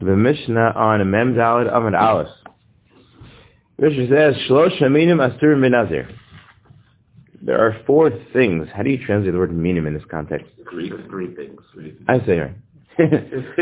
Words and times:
the 0.00 0.16
Mishnah 0.16 0.72
on 0.76 1.00
a 1.00 1.04
Mem 1.04 1.34
Daled 1.34 1.68
of 1.68 1.84
an 1.84 1.94
Aleph. 1.94 2.28
Mishnah 3.78 4.08
says, 4.08 4.34
Shlosh 4.48 4.80
Aminim 4.80 5.18
Asur 5.18 5.56
Minazir. 5.56 6.10
There 7.42 7.58
are 7.58 7.76
four 7.86 8.10
things. 8.32 8.68
How 8.74 8.82
do 8.82 8.90
you 8.90 9.04
translate 9.04 9.32
the 9.32 9.38
word 9.38 9.54
minim 9.56 9.86
in 9.86 9.94
this 9.94 10.02
context? 10.10 10.46
Three, 10.70 10.90
three 11.08 11.34
things. 11.34 11.60
I 12.06 12.18
say 12.26 12.38
right. 12.38 12.54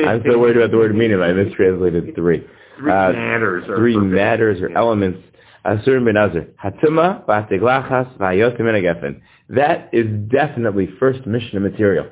I'm 0.06 0.22
so 0.28 0.38
worried 0.38 0.56
about 0.56 0.72
the 0.72 0.76
word 0.78 0.94
minim. 0.96 1.22
I 1.22 1.32
mistranslated 1.32 2.14
three. 2.16 2.44
Three 2.76 2.90
Uh, 2.90 3.12
matters. 3.12 3.64
Three 3.66 3.94
forbidden. 3.94 4.14
matters 4.14 4.60
or 4.60 4.70
Yeah. 4.70 4.78
elements. 4.78 5.20
Asur 5.64 6.00
Minazir. 6.00 6.48
Hatuma 6.62 7.24
Batiglachas 7.26 8.16
Vayotim 8.18 8.60
Gefen. 8.82 9.20
That 9.50 9.88
is 9.92 10.06
definitely 10.28 10.86
first 10.98 11.24
Mishnah 11.26 11.60
material. 11.60 12.06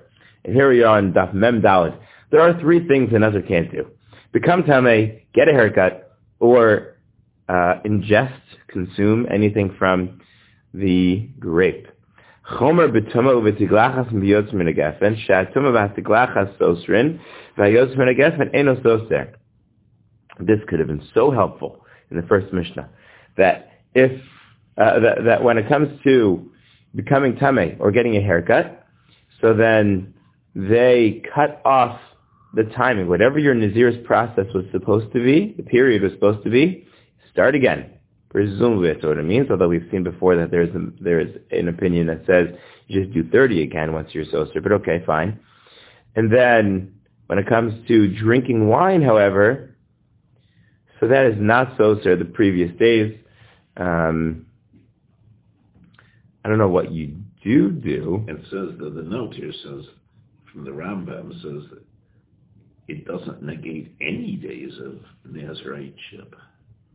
And 0.45 0.55
here 0.55 0.69
we 0.69 0.85
are 0.85 0.97
on 0.99 1.13
Daf 1.13 1.35
Mem 1.35 1.63
Daled. 1.63 1.97
There 2.31 2.41
are 2.41 2.59
three 2.61 2.87
things 2.87 3.13
a 3.13 3.19
Nazir 3.19 3.43
can't 3.43 3.71
do. 3.73 3.87
Become 4.37 4.65
Tameh, 4.65 5.23
get 5.33 5.49
a 5.49 5.53
haircut, 5.53 6.19
or 6.41 6.99
uh, 7.49 7.81
ingest, 7.87 8.39
consume 8.69 9.27
anything 9.31 9.75
from 9.79 10.21
the 10.75 11.27
grape. 11.41 11.89
Chomer 12.51 12.91
betuma 12.91 13.33
uvetiglachas 13.33 14.13
biyotz 14.13 14.53
min 14.53 14.67
gefen, 14.75 15.17
shatuma 15.27 15.73
vatiglachas 15.73 16.55
sosrin, 16.59 17.19
vayotz 17.57 17.97
min 17.97 18.55
eno 18.55 18.77
soser. 18.83 19.33
This 20.39 20.59
could 20.69 20.81
have 20.81 20.89
been 20.89 21.09
so 21.15 21.31
helpful 21.31 21.87
in 22.11 22.19
the 22.19 22.27
first 22.27 22.53
Mishnah 22.53 22.91
that 23.39 23.71
if 23.95 24.21
uh, 24.77 25.01
that, 25.01 25.25
that 25.25 25.43
when 25.45 25.57
it 25.57 25.67
comes 25.67 25.89
to 26.05 26.53
becoming 26.95 27.37
tameh 27.37 27.75
or 27.81 27.91
getting 27.91 28.19
a 28.19 28.21
haircut, 28.21 28.87
so 29.41 29.55
then 29.55 30.13
they 30.55 31.23
cut 31.35 31.63
off 31.65 31.99
the 32.57 32.65
timing. 32.75 33.07
Whatever 33.07 33.39
your 33.39 33.55
Nazir's 33.55 34.05
process 34.07 34.47
was 34.55 34.65
supposed 34.73 35.13
to 35.13 35.23
be, 35.23 35.55
the 35.57 35.63
period 35.63 36.03
was 36.03 36.13
supposed 36.13 36.43
to 36.45 36.51
be, 36.51 36.87
start 37.31 37.55
again. 37.55 37.91
Presumably 38.31 38.93
that's 38.93 39.05
what 39.05 39.19
it 39.19 39.25
means, 39.25 39.51
although 39.51 39.69
we've 39.69 39.87
seen 39.91 40.03
before 40.03 40.37
that 40.37 40.51
there's, 40.51 40.75
a, 40.75 40.89
there's 41.01 41.37
an 41.51 41.69
opinion 41.69 42.07
that 42.07 42.25
says 42.27 42.49
you 42.87 43.03
just 43.03 43.15
do 43.15 43.29
30 43.31 43.63
again 43.63 43.93
once 43.93 44.09
you're 44.13 44.25
soser, 44.25 44.63
but 44.63 44.73
okay, 44.73 45.03
fine. 45.07 45.39
And 46.17 46.33
then 46.33 46.95
when 47.27 47.39
it 47.39 47.47
comes 47.47 47.87
to 47.89 48.09
drinking 48.17 48.69
wine, 48.69 49.03
however, 49.03 49.77
so 50.99 51.09
that 51.09 51.27
is 51.27 51.37
not 51.39 51.77
soser 51.77 52.19
the 52.19 52.25
previous 52.25 52.75
days. 52.79 53.19
Um, 53.77 54.47
I 56.43 56.49
don't 56.49 56.59
know 56.59 56.69
what 56.69 56.91
you 56.91 57.19
do 57.45 57.71
do. 57.71 58.25
It 58.29 58.39
says 58.45 58.79
that 58.79 58.95
the 58.95 59.03
note 59.03 59.35
here 59.35 59.53
says, 59.63 59.85
from 60.51 60.65
the 60.65 60.71
Rambam, 60.71 61.33
says 61.43 61.69
that 61.71 61.83
it 62.89 63.05
doesn't 63.07 63.43
negate 63.43 63.95
any 64.01 64.37
days 64.37 64.73
of 64.85 64.99
Nazarite-ship. 65.25 66.35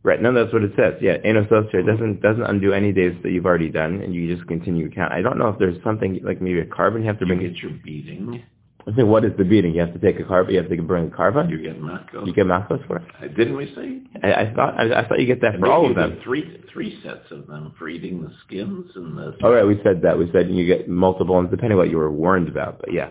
Right, 0.04 0.20
no, 0.22 0.34
that's 0.34 0.52
what 0.52 0.64
it 0.64 0.72
says. 0.76 0.96
Yeah, 1.00 1.18
Eno 1.24 1.44
doesn't 1.46 2.22
doesn't 2.22 2.44
undo 2.44 2.74
any 2.74 2.92
days 2.92 3.16
that 3.22 3.32
you've 3.32 3.46
already 3.46 3.70
done, 3.70 4.02
and 4.02 4.16
you 4.16 4.34
just 4.36 4.48
continue 4.48 4.90
to 4.90 4.96
count. 4.96 5.14
I 5.14 5.22
don't 5.22 5.38
know 5.38 5.50
if 5.50 5.60
there's 5.60 5.78
something 5.84 6.20
like 6.24 6.42
maybe 6.42 6.60
a 6.60 6.66
karban 6.66 7.02
you 7.02 7.08
have 7.08 7.20
to 7.20 7.26
You 7.28 7.36
bring. 7.36 7.48
get 7.48 7.62
your 7.62 7.72
beating, 7.84 8.42
I 8.88 8.92
think 8.94 9.08
what 9.08 9.24
is 9.26 9.32
the 9.38 9.44
beating? 9.44 9.76
You 9.76 9.82
have 9.82 9.94
to 9.94 10.00
take 10.00 10.20
a 10.20 10.24
karban. 10.24 10.54
You 10.54 10.58
have 10.58 10.70
to 10.70 10.82
bring 10.82 11.08
a 11.08 11.10
karban. 11.16 11.52
you 11.52 11.62
get 11.62 11.80
Makos. 11.80 12.26
You 12.26 12.34
get 12.34 12.48
Makos 12.48 12.86
for 12.88 12.98
it. 12.98 13.04
Uh, 13.22 13.28
Didn't 13.28 13.56
we 13.56 13.68
say? 13.76 14.02
I, 14.28 14.34
I 14.46 14.54
thought 14.56 14.80
I, 14.80 15.02
I 15.02 15.08
thought 15.08 15.20
you 15.20 15.28
get 15.28 15.42
that 15.42 15.56
I 15.56 15.60
for 15.60 15.72
all 15.72 15.88
of 15.88 15.96
them. 15.96 16.16
get 16.16 16.24
Three, 16.24 16.64
three 16.74 17.00
sets 17.04 17.30
of 17.30 17.46
them 17.46 17.74
for 17.78 17.88
eating 17.88 18.24
the 18.24 18.32
skins 18.48 18.90
and 18.96 19.16
the... 19.16 19.36
All 19.44 19.52
right, 19.52 19.66
we 19.68 19.80
said 19.84 20.02
that. 20.02 20.18
We 20.18 20.32
said 20.32 20.50
you 20.50 20.66
get 20.66 20.90
multiple 20.90 21.36
ones 21.36 21.52
depending 21.52 21.78
what 21.78 21.92
you 21.92 21.98
were 21.98 22.12
warned 22.12 22.48
about. 22.48 22.80
But 22.80 22.92
yeah. 22.92 23.10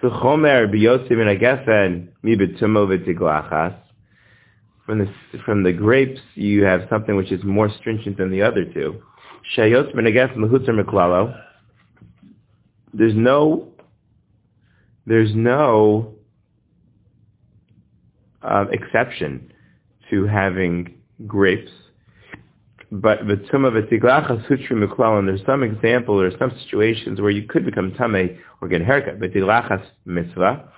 From 0.00 0.42
the 4.98 5.06
from 5.44 5.62
the 5.62 5.72
grapes, 5.72 6.20
you 6.34 6.64
have 6.64 6.86
something 6.88 7.16
which 7.16 7.30
is 7.30 7.44
more 7.44 7.68
stringent 7.78 8.16
than 8.16 8.30
the 8.30 8.40
other 8.40 8.64
two. 8.64 9.02
Shayot 9.54 9.94
min 9.94 10.06
agefen 10.06 10.38
lehutzer 10.38 10.70
miklalo. 10.70 11.38
There's 12.94 13.14
no. 13.14 13.68
There's 15.06 15.34
no 15.34 16.14
um, 18.42 18.68
exception 18.72 19.52
to 20.08 20.24
having 20.26 20.94
grapes 21.26 21.70
but 22.92 23.26
the 23.26 23.34
v'tuma 23.34 23.70
v'tiglachas 23.70 24.46
hutri 24.48 24.72
miklalon, 24.72 25.26
there's 25.26 25.44
some 25.46 25.62
example, 25.62 26.18
there's 26.18 26.38
some 26.38 26.52
situations 26.64 27.20
where 27.20 27.30
you 27.30 27.46
could 27.46 27.64
become 27.64 27.92
tame 27.92 28.38
or 28.60 28.68
get 28.68 28.82
a 28.82 28.84
haircut. 28.84 29.20
But 29.20 29.32
tiglachas 29.32 29.84
mitzvah, 30.04 30.68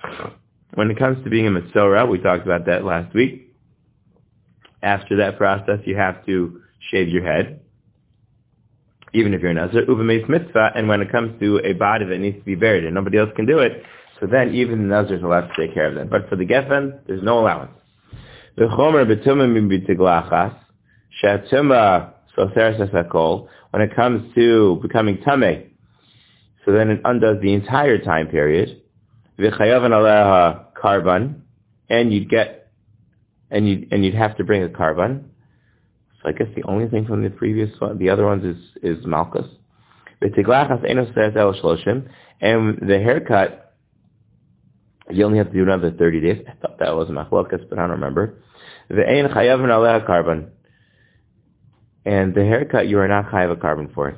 when 0.75 0.91
it 0.91 0.99
comes 0.99 1.23
to 1.23 1.29
being 1.29 1.47
a 1.47 1.51
mitzvah, 1.51 2.05
we 2.05 2.19
talked 2.19 2.43
about 2.43 2.67
that 2.67 2.83
last 2.83 3.15
week. 3.15 3.55
After 4.83 5.17
that 5.17 5.37
process, 5.37 5.79
you 5.85 5.95
have 5.95 6.23
to 6.27 6.61
shave 6.91 7.07
your 7.07 7.23
head, 7.23 7.61
even 9.13 9.33
if 9.33 9.41
you're 9.41 9.51
a 9.51 9.55
nazir. 9.55 9.85
Uvameis 9.85 10.27
mitzvah, 10.29 10.71
and 10.75 10.87
when 10.87 11.01
it 11.01 11.11
comes 11.11 11.39
to 11.39 11.61
a 11.63 11.73
body 11.73 12.05
that 12.05 12.19
needs 12.19 12.37
to 12.37 12.43
be 12.43 12.55
buried 12.55 12.83
and 12.83 12.93
nobody 12.93 13.17
else 13.17 13.29
can 13.35 13.45
do 13.47 13.59
it, 13.59 13.81
so 14.19 14.27
then 14.27 14.53
even 14.53 14.83
the 14.83 14.87
nazir 14.87 15.15
is 15.15 15.23
allowed 15.23 15.47
to 15.47 15.53
take 15.57 15.73
care 15.73 15.87
of 15.87 15.95
that. 15.95 16.11
But 16.11 16.29
for 16.29 16.35
the 16.35 16.45
geffen, 16.45 16.99
there's 17.07 17.23
no 17.23 17.39
allowance. 17.39 17.71
V'chomer 18.57 19.05
b'tuma 19.05 19.51
min 19.51 19.67
b'tiglachas, 19.67 20.55
Shatuma 21.21 22.13
soseres 22.37 23.47
when 23.71 23.81
it 23.81 23.95
comes 23.95 24.33
to 24.35 24.79
becoming 24.81 25.17
tame, 25.23 25.71
so 26.65 26.71
then 26.71 26.89
it 26.89 27.01
undoes 27.03 27.39
the 27.41 27.53
entire 27.53 27.97
time 27.99 28.27
period. 28.27 28.81
V'chayavan 29.37 29.91
aleha 29.91 30.65
karban, 30.81 31.41
and 31.89 32.13
you'd 32.13 32.29
get, 32.29 32.71
and 33.51 33.67
you'd, 33.67 33.91
and 33.91 34.05
you'd 34.05 34.15
have 34.15 34.37
to 34.37 34.43
bring 34.43 34.63
a 34.63 34.69
karban. 34.69 35.25
So 36.21 36.29
I 36.29 36.31
guess 36.31 36.47
the 36.55 36.63
only 36.63 36.87
thing 36.87 37.05
from 37.05 37.23
the 37.23 37.29
previous 37.29 37.69
one, 37.79 37.97
the 37.97 38.09
other 38.09 38.25
ones 38.25 38.43
is, 38.43 38.57
is 38.81 39.05
malchus. 39.05 39.45
V'tiglachas 40.21 40.87
eno 40.89 41.11
seres 41.13 41.35
el 41.35 41.53
shloshim, 41.53 42.09
and 42.41 42.77
the 42.87 42.99
haircut, 42.99 43.75
you 45.11 45.25
only 45.25 45.37
have 45.37 45.47
to 45.47 45.53
do 45.53 45.63
another 45.63 45.91
30 45.91 46.21
days. 46.21 46.45
I 46.47 46.53
thought 46.61 46.79
that 46.79 46.95
was 46.95 47.09
machlokas, 47.09 47.69
but 47.69 47.77
I 47.77 47.81
don't 47.81 47.91
remember. 47.91 48.35
V'ein 48.89 49.31
chayavan 49.33 50.07
karban 50.07 50.49
and 52.05 52.33
the 52.33 52.43
haircut 52.45 52.87
you 52.87 52.99
are 52.99 53.07
not 53.07 53.29
chayav 53.31 53.51
a 53.51 53.55
karban 53.55 53.93
for 53.93 54.09
it. 54.09 54.17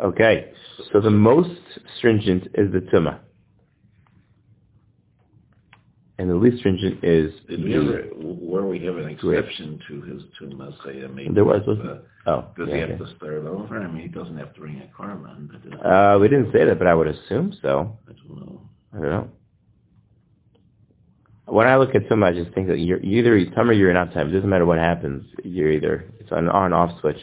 Okay, 0.00 0.52
so 0.92 1.00
the 1.00 1.10
most 1.10 1.60
stringent 1.98 2.48
is 2.54 2.72
the 2.72 2.80
tuma, 2.92 3.18
and 6.18 6.28
the 6.28 6.34
least 6.34 6.58
stringent 6.58 7.02
is 7.04 7.32
Did 7.48 7.62
we 7.64 7.72
the- 7.72 7.78
ever, 7.78 8.02
where 8.16 8.64
we 8.64 8.80
have 8.84 8.96
an 8.96 9.08
exception 9.08 9.78
to 9.88 10.02
his 10.02 10.22
tumas, 10.40 10.74
say, 10.84 11.06
maybe... 11.14 11.32
There 11.34 11.44
was, 11.44 11.62
uh, 11.68 11.98
oh 12.30 12.44
Does 12.56 12.68
yeah, 12.68 12.74
he 12.74 12.80
have 12.80 12.90
yeah. 12.90 12.96
to 12.98 13.16
start 13.16 13.34
over? 13.34 13.78
I 13.80 13.86
mean, 13.86 14.02
he 14.02 14.08
doesn't 14.08 14.36
have 14.38 14.52
to 14.54 14.60
bring 14.60 14.80
a 14.82 14.88
karban, 15.02 15.48
but... 15.50 15.86
Uh, 15.86 15.88
Uh, 16.14 16.18
we 16.18 16.28
didn't 16.28 16.52
say 16.52 16.64
that, 16.64 16.78
but 16.78 16.86
I 16.88 16.94
would 16.94 17.06
assume 17.08 17.52
so. 17.62 17.96
I 18.08 18.12
don't 18.12 18.36
know. 18.40 18.60
I 18.92 18.96
don't 19.00 19.10
know. 19.10 19.30
When 21.46 21.66
I 21.66 21.76
look 21.76 21.94
at 21.94 22.08
tuma, 22.08 22.26
I 22.26 22.32
just 22.32 22.54
think 22.54 22.68
that 22.68 22.78
you're 22.78 23.00
either 23.00 23.44
tuma 23.46 23.70
or 23.70 23.72
you're 23.72 23.92
not 23.92 24.12
time. 24.12 24.28
It 24.28 24.32
doesn't 24.32 24.48
matter 24.48 24.66
what 24.66 24.78
happens. 24.78 25.24
You're 25.44 25.72
either 25.72 26.04
it's 26.20 26.30
an 26.30 26.48
on 26.48 26.72
off 26.72 27.00
switch. 27.00 27.18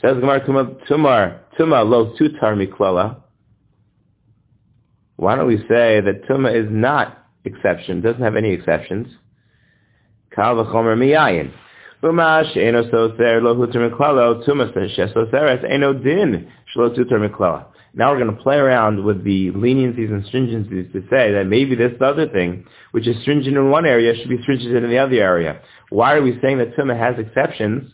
Says 0.00 0.16
Gemara 0.18 0.40
tuma 0.46 0.86
tumar 0.88 1.40
tuma 1.58 1.88
lo 1.88 2.14
tutar 2.18 2.56
miklala. 2.56 3.22
Why 5.16 5.36
don't 5.36 5.46
we 5.46 5.58
say 5.68 6.00
that 6.00 6.24
tuma 6.28 6.52
is 6.54 6.66
not 6.70 7.24
exception? 7.44 8.00
Doesn't 8.00 8.22
have 8.22 8.34
any 8.36 8.50
exceptions. 8.50 9.06
Kal 10.34 10.56
v'chomer 10.56 10.96
miyayin. 10.96 11.52
Umash 12.02 12.56
eno 12.56 12.82
soser 12.90 13.40
lo 13.40 13.54
hutar 13.54 14.96
shesoseres 14.96 15.64
eno 15.70 15.92
din 15.92 16.50
shlo 16.74 16.96
tutar 16.96 17.20
miklala. 17.28 17.66
Now 17.94 18.10
we're 18.10 18.24
going 18.24 18.34
to 18.34 18.42
play 18.42 18.56
around 18.56 19.04
with 19.04 19.22
the 19.22 19.50
leniencies 19.50 20.10
and 20.10 20.24
stringencies 20.24 20.92
to 20.92 21.02
say 21.10 21.32
that 21.32 21.44
maybe 21.46 21.74
this 21.74 21.92
other 22.00 22.26
thing, 22.26 22.64
which 22.92 23.06
is 23.06 23.20
stringent 23.20 23.56
in 23.56 23.70
one 23.70 23.84
area, 23.84 24.14
should 24.16 24.30
be 24.30 24.40
stringent 24.42 24.74
in 24.74 24.88
the 24.88 24.96
other 24.96 25.16
area. 25.16 25.60
Why 25.90 26.14
are 26.14 26.22
we 26.22 26.38
saying 26.40 26.56
that 26.58 26.74
Tumah 26.74 26.98
has 26.98 27.18
exceptions 27.18 27.92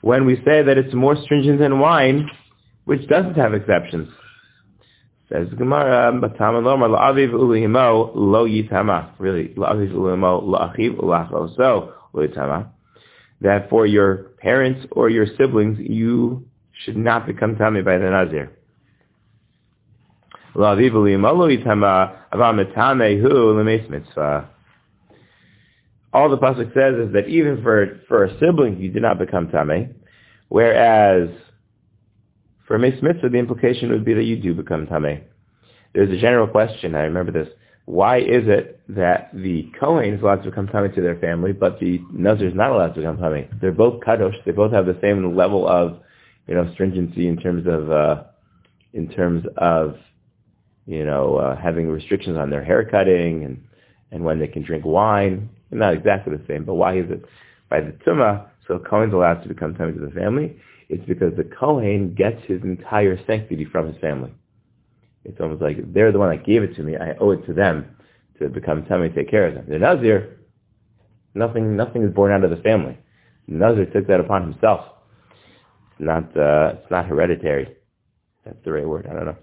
when 0.00 0.24
we 0.24 0.36
say 0.36 0.62
that 0.62 0.78
it's 0.78 0.94
more 0.94 1.16
stringent 1.22 1.60
in 1.60 1.80
wine, 1.80 2.30
which 2.86 3.06
doesn't 3.08 3.34
have 3.34 3.52
exceptions? 3.52 4.08
Says 5.30 5.48
Gemara, 5.58 6.12
"Batama 6.12 6.62
lomar 6.62 6.88
la'aviv 6.88 7.32
ulihimo 7.32 8.12
lo 8.14 8.46
yitama." 8.46 9.10
Really, 9.18 9.48
la'achiv 9.48 10.96
ulacho 10.96 11.54
so 11.56 11.92
yitama. 12.14 12.68
That 13.42 13.68
for 13.68 13.84
your 13.84 14.30
parents 14.38 14.86
or 14.92 15.10
your 15.10 15.26
siblings, 15.36 15.78
you 15.78 16.46
should 16.84 16.96
not 16.96 17.26
become 17.26 17.56
tame 17.56 17.84
by 17.84 17.98
the 17.98 18.08
nazir. 18.08 18.55
All 20.58 20.74
the 26.30 26.38
pasuk 26.38 26.72
says 26.72 26.94
is 27.08 27.12
that 27.12 27.26
even 27.28 27.62
for 27.62 28.00
for 28.08 28.24
a 28.24 28.38
sibling 28.38 28.78
you 28.80 28.90
did 28.90 29.02
not 29.02 29.18
become 29.18 29.50
tame, 29.50 29.94
whereas 30.48 31.28
for 32.66 32.76
a 32.76 32.78
mitzvah 32.78 33.28
the 33.28 33.36
implication 33.38 33.90
would 33.90 34.04
be 34.04 34.14
that 34.14 34.24
you 34.24 34.36
do 34.36 34.54
become 34.54 34.86
tame. 34.86 35.24
There's 35.94 36.10
a 36.10 36.18
general 36.20 36.46
question. 36.46 36.94
I 36.94 37.02
remember 37.02 37.32
this. 37.32 37.48
why 37.84 38.18
is 38.18 38.48
it 38.48 38.80
that 38.88 39.30
the 39.34 39.70
Kohen 39.78 40.14
is 40.14 40.22
allowed 40.22 40.42
to 40.44 40.50
become 40.50 40.68
tummy 40.68 40.88
to 40.90 41.00
their 41.02 41.18
family, 41.18 41.52
but 41.52 41.78
the 41.80 42.00
Nazir 42.12 42.48
is 42.48 42.54
not 42.54 42.70
allowed 42.70 42.94
to 42.94 43.00
become 43.00 43.18
tummy? 43.18 43.48
They're 43.60 43.72
both 43.72 44.00
kadosh. 44.00 44.42
They 44.46 44.52
both 44.52 44.72
have 44.72 44.86
the 44.86 44.98
same 45.02 45.36
level 45.36 45.68
of, 45.68 45.98
you 46.46 46.54
know, 46.54 46.70
stringency 46.72 47.28
in 47.28 47.36
terms 47.36 47.66
of, 47.66 47.90
uh, 47.90 48.24
in 48.94 49.08
terms 49.08 49.44
of, 49.58 49.96
you 50.86 51.04
know, 51.04 51.36
uh, 51.36 51.56
having 51.60 51.88
restrictions 51.88 52.36
on 52.36 52.50
their 52.50 52.64
hair 52.64 52.84
cutting 52.84 53.44
and, 53.44 53.62
and 54.12 54.24
when 54.24 54.38
they 54.38 54.46
can 54.46 54.62
drink 54.62 54.84
wine. 54.84 55.48
Not 55.70 55.94
exactly 55.94 56.36
the 56.36 56.44
same, 56.46 56.64
but 56.64 56.74
why 56.74 56.96
is 56.96 57.10
it 57.10 57.24
by 57.68 57.80
the 57.80 57.90
tumah? 58.06 58.46
So 58.68 58.78
Kohen's 58.78 59.12
allowed 59.12 59.42
to 59.42 59.48
become 59.48 59.74
tummy 59.74 59.92
to 59.92 60.00
the 60.00 60.12
family. 60.12 60.56
It's 60.88 61.04
because 61.06 61.34
the 61.36 61.44
Kohen 61.44 62.14
gets 62.14 62.40
his 62.46 62.62
entire 62.62 63.18
sanctity 63.26 63.64
from 63.64 63.92
his 63.92 64.00
family. 64.00 64.32
It's 65.24 65.40
almost 65.40 65.60
like 65.60 65.92
they're 65.92 66.12
the 66.12 66.20
one 66.20 66.30
that 66.30 66.46
gave 66.46 66.62
it 66.62 66.76
to 66.76 66.82
me. 66.82 66.96
I 66.96 67.14
owe 67.20 67.32
it 67.32 67.44
to 67.46 67.52
them 67.52 67.96
to 68.38 68.48
become 68.48 68.84
tummy, 68.84 69.08
take 69.08 69.28
care 69.28 69.48
of 69.48 69.54
them. 69.54 69.66
The 69.68 69.78
Nazir, 69.78 70.38
nothing, 71.34 71.76
nothing 71.76 72.04
is 72.04 72.14
born 72.14 72.30
out 72.30 72.44
of 72.44 72.50
the 72.50 72.62
family. 72.62 72.96
The 73.48 73.54
Nazir 73.54 73.86
took 73.86 74.06
that 74.06 74.20
upon 74.20 74.52
himself. 74.52 74.86
It's 75.90 76.00
not, 76.00 76.24
uh, 76.36 76.74
it's 76.80 76.90
not 76.90 77.06
hereditary. 77.06 77.76
That's 78.44 78.58
the 78.64 78.72
right 78.72 78.86
word. 78.86 79.08
I 79.10 79.14
don't 79.14 79.26
know. 79.26 79.36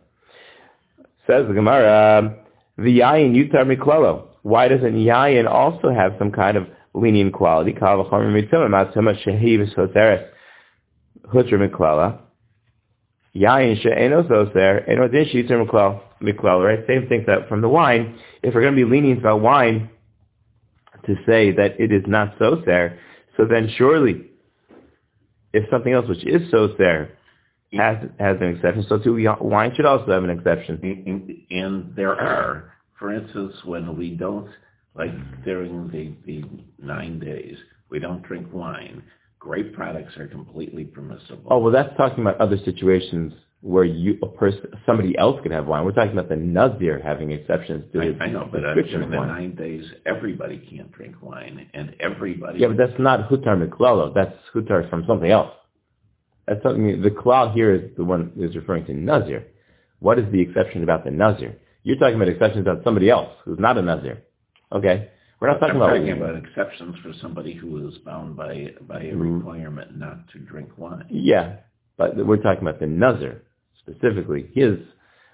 Says 1.26 1.48
the 1.48 1.54
Gemara, 1.54 2.36
the 2.78 3.00
yayin 3.00 3.34
yutar 3.34 3.64
miklalo. 3.66 4.28
Why 4.42 4.68
doesn't 4.68 4.96
yayin 4.96 5.50
also 5.50 5.90
have 5.90 6.16
some 6.20 6.32
kind 6.32 6.58
of 6.58 6.68
lenient 6.94 7.34
quality? 7.34 7.72
Yain 13.36 13.82
she'enos 13.82 14.30
oser, 14.30 14.84
eno 14.88 15.08
din 15.08 15.26
shitzer 15.26 16.02
miklal, 16.22 16.64
right? 16.66 16.86
Same 16.88 17.08
thing 17.08 17.24
that 17.26 17.48
from 17.48 17.62
the 17.62 17.70
wine, 17.70 18.20
if 18.44 18.54
we're 18.54 18.62
going 18.62 18.76
to 18.76 18.86
be 18.86 18.90
lenient 18.90 19.20
about 19.20 19.42
wine, 19.42 19.90
to 21.06 21.16
say 21.26 21.52
that 21.52 21.80
it 21.80 21.92
is 21.92 22.04
not 22.06 22.36
so 22.38 22.62
there, 22.66 23.00
so 23.38 23.46
then 23.46 23.70
surely, 23.78 24.30
if 25.54 25.64
something 25.70 25.94
else 25.94 26.08
which 26.08 26.26
is 26.26 26.50
so 26.52 26.68
there 26.78 27.18
has 27.78 27.98
has 28.20 28.38
an 28.40 28.56
exception, 28.56 28.86
so 28.88 28.98
too 28.98 29.36
wine 29.42 29.74
should 29.76 29.86
also 29.86 30.12
have 30.12 30.24
an 30.24 30.30
exception. 30.30 31.46
And, 31.50 31.94
there 31.96 32.16
are, 32.20 32.74
for 33.00 33.14
instance, 33.14 33.54
when 33.66 33.98
we 33.98 34.12
don't, 34.12 34.50
like 34.96 35.12
during 35.44 35.90
the, 35.90 36.14
the 36.26 36.48
nine 36.84 37.20
days, 37.20 37.58
we 37.90 38.00
don't 38.00 38.24
drink 38.24 38.48
wine 38.52 39.04
grape 39.44 39.74
products 39.74 40.16
are 40.18 40.28
completely 40.28 40.86
permissible. 40.86 41.44
Oh, 41.48 41.60
well, 41.60 41.74
that's 41.74 41.96
talking 41.98 42.24
about 42.24 42.40
other 42.40 42.58
situations 42.64 43.34
where 43.60 43.84
you, 43.84 44.18
a 44.24 44.28
person, 44.28 44.62
somebody 44.86 45.18
else 45.18 45.40
could 45.44 45.52
have 45.52 45.68
wine. 45.68 45.84
We're 45.84 45.92
talking 45.92 46.14
about 46.14 46.30
the 46.30 46.38
Nazir 46.38 47.02
having 47.04 47.32
exceptions 47.32 47.84
to 47.92 48.02
I, 48.02 48.24
I 48.24 48.30
know, 48.30 48.48
but 48.50 48.62
during 48.62 49.10
the 49.10 49.18
nine 49.18 49.56
days, 49.56 49.86
everybody 50.06 50.60
can't 50.70 50.92
drink 50.94 51.16
wine, 51.22 51.70
and 51.74 51.94
everybody... 52.00 52.60
Yeah, 52.60 52.70
but 52.70 52.78
that's 52.78 52.98
not 53.00 53.30
Hutar 53.30 53.58
Miklalo. 53.62 54.14
That's 54.14 54.36
Hutar 54.54 54.90
from 54.90 55.04
something 55.08 55.30
else. 55.30 55.52
That's 56.48 56.62
something, 56.64 57.02
the 57.02 57.10
klal 57.10 57.54
here 57.54 57.74
is 57.74 57.92
the 57.96 58.04
one 58.04 58.32
is 58.38 58.56
referring 58.56 58.86
to 58.86 58.94
Nazir. 58.94 59.46
What 60.00 60.20
is 60.20 60.26
the 60.32 60.42
exception 60.42 60.84
about 60.84 61.06
the 61.06 61.12
Nazir? 61.12 61.56
You're 61.84 61.98
talking 61.98 62.16
about 62.16 62.28
exceptions 62.30 62.62
about 62.68 62.84
somebody 62.84 63.10
else 63.10 63.30
who's 63.46 63.60
not 63.60 63.78
a 63.78 63.82
Nazir. 63.82 64.24
Okay. 64.72 65.10
We're 65.40 65.52
not 65.52 65.60
talking 65.60 65.76
about 65.76 65.90
talking 65.90 66.12
about 66.12 66.36
exceptions 66.36 66.96
for 67.04 67.12
somebody 67.22 67.54
who 67.54 67.88
is 67.88 67.98
bound 68.00 68.38
by 68.38 68.74
by 68.88 69.02
a 69.02 69.14
Mhm. 69.14 69.38
requirement 69.38 69.98
not 69.98 70.28
to 70.30 70.40
drink 70.40 70.78
wine. 70.78 71.06
Yeah, 71.10 71.58
but 71.98 72.16
we're 72.16 72.38
talking 72.38 72.62
about 72.62 72.80
the 72.80 72.88
Nazir 72.88 73.42
specifically, 73.80 74.50
his 74.54 74.80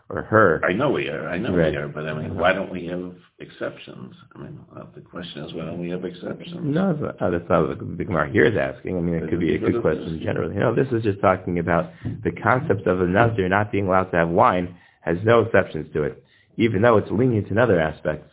or 0.10 0.24
her. 0.24 0.60
I 0.66 0.74
know 0.74 0.90
we 0.90 1.08
are. 1.08 1.28
I 1.30 1.38
know 1.38 1.56
Right. 1.56 1.72
we 1.72 1.78
are. 1.78 1.88
But 1.88 2.08
I 2.08 2.14
mean, 2.14 2.32
uh-huh. 2.32 2.42
why 2.42 2.54
don't 2.54 2.72
we 2.72 2.86
have 2.88 3.14
exceptions? 3.40 4.16
I 4.36 4.40
mean, 4.40 4.60
the 4.96 5.02
question 5.02 5.44
is, 5.44 5.54
why 5.54 5.66
don't 5.66 5.80
we 5.80 5.90
have 5.92 6.04
exceptions? 6.04 6.58
No, 6.64 6.94
that's 6.94 7.20
not, 7.22 7.32
that's 7.32 7.50
not 7.50 7.68
what 7.68 7.98
the 7.98 8.04
Gemara 8.04 8.30
here 8.32 8.46
is 8.46 8.58
asking. 8.58 8.98
I 8.98 9.02
mean, 9.02 9.16
it 9.16 9.30
could 9.30 9.40
be 9.40 9.56
a 9.56 9.60
good 9.60 9.82
question 9.82 10.20
generally. 10.24 10.56
You 10.56 10.62
know, 10.62 10.74
this 10.76 10.88
is 10.92 11.04
just 11.04 11.22
talking 11.22 11.60
about 11.60 11.92
the 12.24 12.32
concept 12.32 12.88
of 12.88 13.02
a 13.02 13.06
Nazir 13.08 13.48
not 13.50 13.72
being 13.72 13.88
allowed 13.88 14.06
to 14.12 14.18
have 14.18 14.30
wine 14.30 14.76
has 15.02 15.18
no 15.24 15.42
exceptions 15.42 15.92
to 15.94 16.04
it, 16.04 16.24
even 16.58 16.82
though 16.82 16.98
it's 16.98 17.10
lenient 17.12 17.48
in 17.50 17.58
other 17.58 17.80
aspects. 17.80 18.32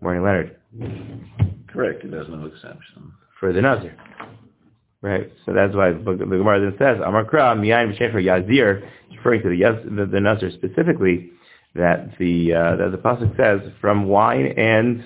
Morning, 0.00 0.22
Leonard. 0.24 0.56
Correct. 1.68 2.04
It 2.04 2.12
has 2.12 2.26
no 2.28 2.46
exception. 2.46 3.12
for 3.38 3.52
the 3.52 3.60
Nazir. 3.62 3.96
Right? 5.00 5.32
So 5.46 5.52
that's 5.52 5.74
why 5.74 5.90
the 5.92 5.98
the 5.98 6.26
Gemara 6.26 6.60
then 6.60 6.74
says, 6.78 7.00
Amar 7.04 7.24
Kra, 7.24 7.56
Miyayin 7.56 7.96
V'Shefer 7.98 8.22
Yazir, 8.22 8.88
referring 9.22 9.42
to 9.42 9.48
the, 9.48 9.96
the, 9.96 10.06
the 10.06 10.20
Nazir 10.20 10.50
specifically, 10.50 11.30
that 11.74 12.10
the, 12.18 12.52
uh, 12.52 12.76
that 12.76 12.90
the 12.90 12.98
Pasuk 12.98 13.36
says, 13.36 13.60
from 13.80 14.06
wine 14.06 14.46
and, 14.56 15.02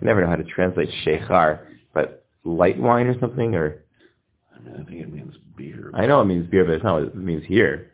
I 0.00 0.04
never 0.04 0.20
know 0.22 0.28
how 0.28 0.36
to 0.36 0.44
translate 0.44 0.88
Shechar, 1.04 1.66
but 1.92 2.24
light 2.44 2.78
wine 2.78 3.06
or 3.06 3.18
something, 3.18 3.54
or, 3.54 3.82
I 4.54 4.84
think 4.84 5.02
it 5.02 5.12
means 5.12 5.34
beer. 5.56 5.90
I 5.94 6.06
know 6.06 6.20
it 6.20 6.26
means 6.26 6.48
beer, 6.48 6.64
but 6.64 6.74
it's 6.74 6.84
not 6.84 6.94
what 6.94 7.02
it 7.08 7.16
means 7.16 7.44
here. 7.46 7.90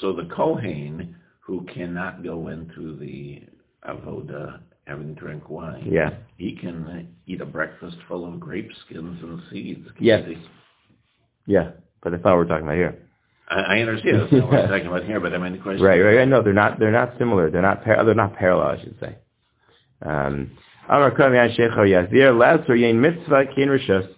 So 0.00 0.12
the 0.12 0.28
Kohen 0.34 1.16
who 1.40 1.64
cannot 1.72 2.22
go 2.22 2.48
into 2.48 2.96
the 2.96 3.42
avoda 3.88 4.60
having 4.86 5.14
drink 5.14 5.48
wine, 5.48 5.86
Yeah. 5.90 6.10
he 6.36 6.54
can 6.56 7.14
eat 7.26 7.40
a 7.40 7.46
breakfast 7.46 7.96
full 8.08 8.26
of 8.26 8.38
grape 8.40 8.70
skins 8.84 9.22
and 9.22 9.40
seeds. 9.50 9.86
can't 9.92 10.00
Yes. 10.02 10.26
he? 10.26 10.38
Yeah. 11.46 11.70
But 12.02 12.10
that's 12.10 12.24
not 12.24 12.36
what 12.36 12.38
we're 12.38 12.46
talking 12.46 12.66
about 12.66 12.76
here. 12.76 12.98
I, 13.48 13.54
I 13.54 13.78
understand 13.78 14.20
that's 14.20 14.32
not 14.32 14.42
what 14.42 14.52
we're 14.52 14.68
talking 14.68 14.86
about 14.86 15.04
here, 15.04 15.20
but 15.20 15.32
I 15.32 15.38
mean 15.38 15.52
the 15.52 15.58
question. 15.58 15.82
Right, 15.82 16.00
right. 16.00 16.28
No, 16.28 16.42
they're 16.42 16.52
not. 16.52 16.78
They're 16.78 16.92
not 16.92 17.14
similar. 17.18 17.50
They're 17.50 17.62
not. 17.62 17.84
Par- 17.84 18.04
they're 18.04 18.14
not 18.14 18.36
parallel. 18.36 18.78
I 18.78 18.80
should 18.82 18.96
say. 19.00 19.16
Um, 20.02 20.56
Amar 20.88 21.10
Kam 21.12 21.34
Yan 21.34 21.50
Sheikh 21.50 21.70
Yazir 21.70 22.38
Laz 22.38 22.60
or 22.68 22.76
Yain 22.76 22.96
Mitzvah 22.96 23.44
Kin 23.54 23.68
Rishos. 23.68 24.08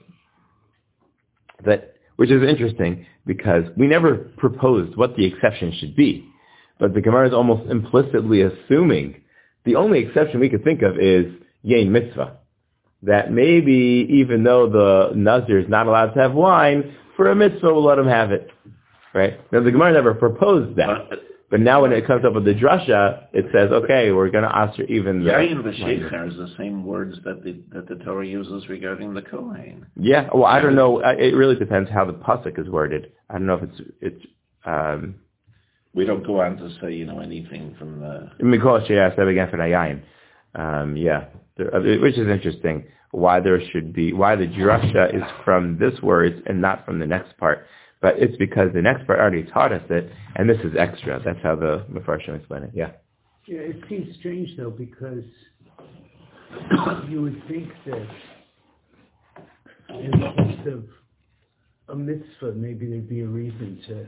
That 1.65 1.95
which 2.17 2.31
is 2.31 2.43
interesting 2.43 3.07
because 3.27 3.65
we 3.77 3.87
never 3.87 4.17
proposed 4.17 4.97
what 4.97 5.17
the 5.17 5.27
exception 5.27 5.73
should 5.79 5.95
be, 5.95 6.29
but 6.79 6.95
the 6.95 7.01
Gemara 7.01 7.29
is 7.29 7.35
almost 7.35 7.71
implicitly 7.71 8.43
assuming 8.43 9.23
the 9.65 9.77
only 9.77 10.01
exception 10.01 10.41
we 10.41 10.49
could 10.49 10.65
think 10.65 10.83
of 10.83 10.99
is 10.99 11.27
Yain 11.65 11.89
Mitzvah. 11.89 12.39
That 13.03 13.31
maybe 13.31 14.07
even 14.11 14.43
though 14.43 14.69
the 14.69 15.15
Nazir 15.15 15.59
is 15.59 15.69
not 15.69 15.87
allowed 15.87 16.15
to 16.15 16.21
have 16.21 16.33
wine, 16.33 16.95
for 17.19 17.31
a 17.31 17.35
mitzvah 17.35 17.75
we'll 17.75 17.85
let 17.85 17.99
him 17.99 18.07
have 18.07 18.33
it. 18.33 18.49
Right? 19.13 19.39
Now 19.53 19.63
the 19.63 19.71
Gemara 19.71 19.93
never 19.93 20.15
proposed 20.15 20.77
that. 20.77 21.11
But 21.11 21.19
But 21.51 21.61
now 21.61 21.81
when 21.83 21.93
it 21.93 22.07
comes 22.07 22.25
up 22.27 22.35
with 22.35 22.45
the 22.45 22.53
drasha, 22.53 23.27
it 23.33 23.47
says, 23.55 23.71
okay, 23.73 24.13
we're 24.13 24.31
going 24.31 24.45
to 24.45 24.55
ask 24.55 24.79
even 24.81 25.25
the... 25.25 25.31
Yain 25.31 25.63
v'sheichar 25.63 26.29
is 26.31 26.37
the 26.37 26.55
same 26.59 26.85
words 26.85 27.17
that 27.25 27.43
the 27.43 27.59
that 27.73 27.89
the 27.89 27.97
Torah 28.05 28.27
uses 28.27 28.69
regarding 28.69 29.15
the 29.15 29.23
Kohen. 29.23 29.87
Yeah, 29.97 30.29
well, 30.35 30.45
I 30.45 30.61
don't 30.61 30.75
know. 30.75 31.01
It 31.01 31.35
really 31.35 31.57
depends 31.57 31.89
how 31.91 32.05
the 32.05 32.13
pasuk 32.13 32.59
is 32.59 32.69
worded. 32.69 33.13
I 33.31 33.35
don't 33.35 33.47
know 33.47 33.55
if 33.55 33.63
it's... 33.63 33.81
it's 34.03 34.27
um, 34.67 35.15
We 35.95 36.05
don't 36.05 36.27
go 36.27 36.41
on 36.43 36.59
to 36.59 36.71
say 36.83 36.93
you 36.93 37.07
know 37.07 37.21
anything 37.21 37.75
from 37.79 38.01
the. 38.01 38.31
Mikol 38.43 38.87
Sheyas 38.87 39.19
Ebegan 39.19 39.51
Fenayayin. 39.51 40.03
Um 40.55 40.97
Yeah, 40.97 41.25
there, 41.59 41.75
uh, 41.75 41.81
which 42.01 42.17
is 42.17 42.29
interesting. 42.29 42.87
Why 43.11 43.41
there 43.41 43.61
should 43.71 43.93
be... 43.93 44.13
Why 44.13 44.37
the 44.37 44.47
drasha 44.47 45.15
is 45.15 45.23
from 45.45 45.79
this 45.79 46.01
word 46.03 46.43
and 46.47 46.61
not 46.61 46.85
from 46.87 46.99
the 46.99 47.07
next 47.07 47.37
part. 47.39 47.67
But 48.01 48.19
it's 48.19 48.37
because 48.37 48.73
the 48.73 48.83
next 48.83 49.07
part 49.07 49.19
already 49.19 49.43
taught 49.43 49.73
us 49.73 49.83
it, 49.91 50.11
and 50.37 50.49
this 50.49 50.59
is 50.59 50.73
extra. 50.79 51.21
That's 51.25 51.43
how 51.43 51.57
the 51.57 51.85
Mefarshim 51.91 52.37
explain 52.37 52.63
it. 52.63 52.71
Yeah. 52.73 52.93
Yeah, 53.47 53.61
it 53.61 53.83
seems 53.89 54.15
strange 54.19 54.57
though, 54.57 54.71
because 54.71 55.25
you 57.09 57.23
would 57.23 57.43
think 57.49 57.71
that 57.87 58.09
in 59.89 60.11
the 60.11 60.33
case 60.37 60.67
of 60.73 60.85
a 61.89 61.97
mitzvah, 61.97 62.53
maybe 62.55 62.87
there'd 62.87 63.09
be 63.09 63.23
a 63.23 63.27
reason 63.27 63.81
to 63.89 64.07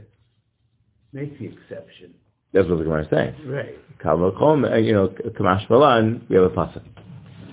make 1.13 1.39
the 1.39 1.47
exception. 1.47 2.15
That's 2.53 2.69
what 2.69 2.79
the 2.79 2.85
Gemara 2.85 3.03
is 3.05 3.09
saying. 3.11 3.35
Right. 3.47 3.79
You 4.05 4.93
know, 4.93 5.09
Kamash 5.09 5.69
Malan, 5.71 6.27
we 6.29 6.37
have 6.37 6.45
a 6.45 6.51
pasuk. 6.51 6.83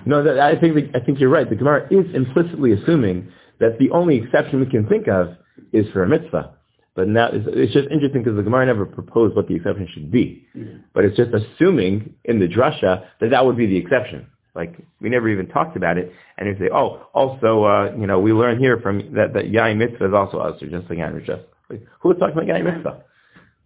No, 0.07 0.23
that, 0.23 0.39
I 0.39 0.59
think 0.59 0.75
the, 0.75 0.89
I 0.95 1.03
think 1.03 1.19
you're 1.19 1.29
right. 1.29 1.49
The 1.49 1.55
Gemara 1.55 1.87
is 1.91 2.05
implicitly 2.15 2.71
assuming 2.73 3.31
that 3.59 3.77
the 3.79 3.89
only 3.91 4.17
exception 4.17 4.59
we 4.59 4.65
can 4.67 4.87
think 4.87 5.07
of 5.07 5.35
is 5.73 5.85
for 5.91 6.03
a 6.03 6.07
mitzvah. 6.07 6.53
But 6.95 7.07
now 7.07 7.29
it's, 7.31 7.45
it's 7.47 7.73
just 7.73 7.89
interesting 7.91 8.23
because 8.23 8.37
the 8.37 8.43
Gemara 8.43 8.65
never 8.65 8.85
proposed 8.85 9.35
what 9.35 9.47
the 9.47 9.55
exception 9.55 9.87
should 9.93 10.09
be. 10.11 10.47
But 10.93 11.05
it's 11.05 11.17
just 11.17 11.31
assuming 11.33 12.13
in 12.23 12.39
the 12.39 12.47
drasha 12.47 13.05
that 13.19 13.29
that 13.31 13.45
would 13.45 13.57
be 13.57 13.67
the 13.67 13.77
exception. 13.77 14.27
Like 14.55 14.75
we 14.99 15.09
never 15.09 15.29
even 15.29 15.47
talked 15.47 15.77
about 15.77 15.99
it, 15.99 16.11
and 16.37 16.47
you 16.47 16.55
say, 16.57 16.71
oh, 16.73 17.07
also, 17.13 17.65
uh, 17.65 17.95
you 17.95 18.07
know, 18.07 18.19
we 18.19 18.33
learn 18.33 18.57
here 18.57 18.79
from 18.79 19.13
that 19.13 19.33
that 19.35 19.51
yain 19.51 19.77
mitzvah 19.77 20.07
is 20.07 20.13
also 20.15 20.39
us, 20.39 20.59
or 20.63 20.67
just 20.67 20.89
like 20.89 20.97
yain 20.97 21.13
mitzvah. 21.13 21.43
Like, 21.69 21.85
who 21.99 22.09
was 22.09 22.17
talking 22.17 22.33
about 22.33 22.47
yain 22.47 22.63
mitzvah? 22.63 23.03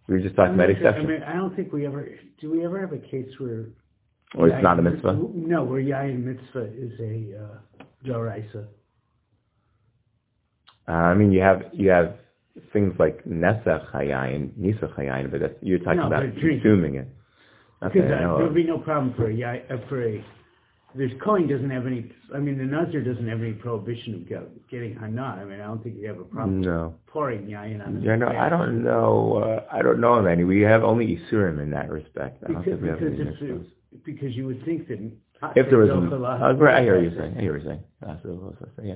We 0.07 0.15
were 0.15 0.19
just 0.19 0.35
talking 0.35 0.55
about 0.55 0.67
sure- 0.67 0.75
exception. 0.75 1.05
I 1.05 1.09
mean, 1.09 1.23
I 1.23 1.33
don't 1.33 1.55
think 1.55 1.71
we 1.71 1.85
ever, 1.85 2.09
do 2.41 2.51
we 2.51 2.65
ever 2.65 2.81
have 2.81 2.91
a 2.91 2.97
case 2.97 3.29
where? 3.37 3.67
Or 4.35 4.47
it's 4.49 4.63
not 4.63 4.79
a 4.79 4.81
mitzvah. 4.81 5.13
No, 5.33 5.63
where 5.63 5.81
yayin 5.81 6.23
mitzvah 6.23 6.69
is 6.73 6.99
a, 6.99 7.43
uh, 7.43 7.83
doraisa. 8.05 8.65
Uh, 10.87 10.91
I 10.91 11.13
mean, 11.13 11.31
you 11.31 11.41
have 11.41 11.63
you 11.73 11.89
have 11.89 12.15
things 12.73 12.93
like 12.99 13.23
nesach 13.25 13.91
hayayin, 13.93 14.51
nisach 14.59 14.93
hayayin, 14.97 15.31
but 15.31 15.39
that's, 15.41 15.53
you're 15.61 15.79
talking 15.79 15.97
No, 15.99 16.07
about 16.07 16.23
consuming 16.39 16.95
it. 16.95 17.07
Not 17.81 17.93
Because 17.93 18.11
uh, 18.11 18.15
there'll 18.37 18.53
be 18.53 18.63
no 18.63 18.77
problem 18.79 19.13
for 19.15 19.29
a, 19.29 19.43
uh, 19.43 19.77
for 19.87 20.03
a, 20.07 20.23
there's 20.93 21.11
Cohen 21.23 21.47
doesn't 21.47 21.69
have 21.69 21.85
any, 21.87 22.11
I 22.35 22.39
mean, 22.39 22.57
the 22.57 22.65
Nazir 22.65 23.01
doesn't 23.03 23.27
have 23.27 23.39
any 23.41 23.53
prohibition 23.53 24.15
of 24.15 24.27
get- 24.27 24.67
getting 24.69 24.95
hana. 24.95 25.39
I 25.41 25.45
mean, 25.45 25.61
I 25.61 25.65
don't 25.67 25.81
think 25.81 25.95
you 25.97 26.07
have 26.07 26.19
a 26.19 26.25
problem 26.25 26.61
No. 26.61 26.95
pouring 27.07 27.45
yayin 27.47 27.85
on 27.85 28.01
Yeah, 28.01 28.17
no, 28.17 28.27
I 28.27 28.49
don't 28.49 28.83
know. 28.83 29.37
Uh, 29.37 29.63
I 29.75 29.81
don't 29.81 30.01
know 30.01 30.13
of 30.15 30.25
any. 30.25 30.43
We 30.43 30.61
have 30.61 30.83
only 30.83 31.17
isurim 31.17 31.61
in 31.61 31.69
that 31.71 31.89
respect. 31.89 32.43
I 32.43 32.51
don't 32.51 32.63
Because, 32.63 32.79
think 32.79 32.81
we 32.81 32.87
have 32.89 32.99
because, 32.99 33.19
any 33.19 33.29
if, 33.29 33.39
mitzvahs. 33.39 33.61
it- 33.61 33.67
because 34.03 34.35
you 34.35 34.45
would 34.47 34.63
think 34.65 34.87
that. 34.87 34.99
If 35.55 35.69
there 35.69 35.79
was, 35.79 35.89
a, 35.89 35.93
uh, 35.93 36.53
right, 36.53 36.75
I 36.75 36.81
hear 36.83 37.01
you're 37.01 37.17
saying. 37.17 37.35
I 37.37 37.41
hear 37.41 37.57
you're 37.57 37.65
saying. 37.65 37.83
That's 37.99 38.23
what 38.23 38.31
I 38.31 38.35
was 38.35 38.55
gonna 38.59 38.71
say, 38.77 38.87
Yeah. 38.89 38.95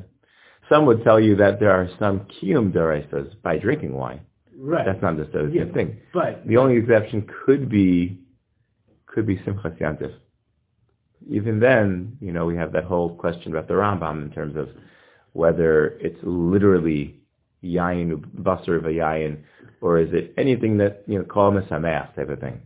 Some 0.69 0.85
would 0.87 1.03
tell 1.03 1.19
you 1.19 1.35
that 1.37 1.59
there 1.59 1.71
are 1.71 1.87
some 1.99 2.21
kiyum 2.21 2.71
derisas 2.71 3.39
by 3.43 3.57
drinking 3.57 3.93
wine. 3.93 4.21
Right. 4.57 4.85
That's 4.85 5.01
not 5.01 5.17
necessarily 5.17 5.51
the 5.51 5.57
Yeah. 5.57 5.63
same 5.65 5.73
thing. 5.73 5.97
But, 6.13 6.47
The 6.47 6.57
only 6.57 6.77
exception 6.77 7.27
could 7.45 7.69
be 7.69 8.19
could 9.07 9.25
be 9.25 9.37
Simchas 9.37 9.77
Yantif. 9.79 10.11
Even 11.29 11.59
then, 11.59 12.17
you 12.19 12.31
know, 12.33 12.45
we 12.45 12.55
have 12.57 12.73
that 12.73 12.83
whole 12.83 13.15
question 13.15 13.51
about 13.51 13.67
the 13.67 13.73
Rambam 13.73 14.23
in 14.23 14.31
terms 14.31 14.55
of 14.57 14.69
whether 15.31 15.97
it's 15.99 16.21
literally 16.23 17.15
yayin 17.63 18.23
basar 18.41 18.81
yayin, 18.81 19.37
or 19.81 19.99
is 19.99 20.13
it 20.13 20.33
anything 20.37 20.77
that 20.77 21.03
you 21.07 21.17
know 21.17 21.25
call 21.25 21.51
sameach 21.51 22.15
type 22.15 22.29
of 22.29 22.39
thing. 22.39 22.61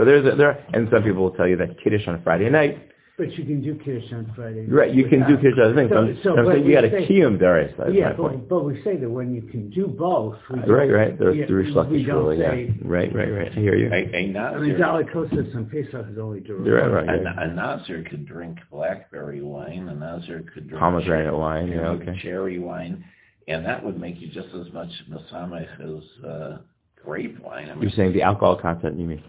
So 0.00 0.06
there's 0.06 0.24
a, 0.24 0.34
there, 0.34 0.64
and 0.72 0.88
some 0.90 1.02
people 1.02 1.24
will 1.24 1.32
tell 1.32 1.46
you 1.46 1.58
that 1.58 1.78
kiddush 1.84 2.08
on 2.08 2.22
Friday 2.22 2.48
night, 2.48 2.88
but 3.18 3.36
you 3.36 3.44
can 3.44 3.60
do 3.60 3.74
Kiddush 3.84 4.10
on 4.14 4.32
Friday. 4.34 4.64
right? 4.66 4.94
You 4.94 5.06
can 5.08 5.26
do 5.28 5.36
kiddush 5.36 5.58
on 5.62 5.74
thing. 5.74 5.88
So, 5.90 5.94
So- 5.94 6.00
I'm- 6.00 6.18
so, 6.22 6.38
I'm 6.38 6.46
saying 6.46 6.64
we 6.64 6.70
you 6.70 6.74
got 6.74 6.84
a 6.84 6.90
say- 6.90 7.06
kiyum 7.06 7.36
deris. 7.38 7.76
That's 7.76 7.92
Yeah, 7.92 8.08
my 8.08 8.12
point. 8.14 8.48
but, 8.48 8.60
but 8.60 8.64
we 8.64 8.80
say 8.82 8.96
that 8.96 9.10
when 9.10 9.34
you 9.34 9.42
can 9.42 9.68
do 9.68 9.88
both. 9.88 10.38
we 10.48 10.60
Right, 10.60 10.90
right. 10.90 11.18
There's 11.18 11.36
yeah, 11.36 11.44
the 11.44 11.54
Rish 11.54 11.74
Lakish 11.74 12.06
don't 12.06 12.16
rule, 12.16 12.32
yeah. 12.34 12.48
Right, 12.48 13.14
right, 13.14 13.30
right. 13.30 13.52
I 13.54 13.60
hear 13.60 13.74
you. 13.74 13.88
A, 13.92 13.92
a 13.92 14.08
I 14.08 14.22
mean, 14.22 14.32
Nazir, 14.32 14.78
Dalekosas 14.78 15.54
on 15.54 15.66
Pesach 15.66 16.06
is 16.10 16.16
only 16.18 16.40
You're 16.46 16.64
direct. 16.64 17.08
right, 17.08 17.22
right. 17.22 17.36
a, 17.36 17.42
a 17.42 17.48
Nazir 17.52 18.02
could 18.08 18.24
drink 18.24 18.56
blackberry 18.70 19.42
wine, 19.42 19.86
a 19.90 19.94
Nazir 19.94 20.42
could 20.54 20.66
drink 20.68 20.80
Pomegranate 20.80 21.34
wine, 21.36 21.68
yeah, 21.68 21.90
okay. 21.90 22.18
cherry 22.22 22.58
wine, 22.58 23.04
and 23.48 23.66
that 23.66 23.84
would 23.84 24.00
make 24.00 24.18
you 24.18 24.28
just 24.28 24.48
as 24.54 24.72
much 24.72 24.88
masamech 25.10 25.68
as 25.78 26.24
uh, 26.24 26.58
grape 27.04 27.38
wine. 27.40 27.68
I 27.68 27.74
mean, 27.74 27.82
You're 27.82 27.90
saying 27.90 28.14
the 28.14 28.22
alcohol 28.22 28.56
content, 28.56 28.98
you 28.98 29.04
mean? 29.06 29.22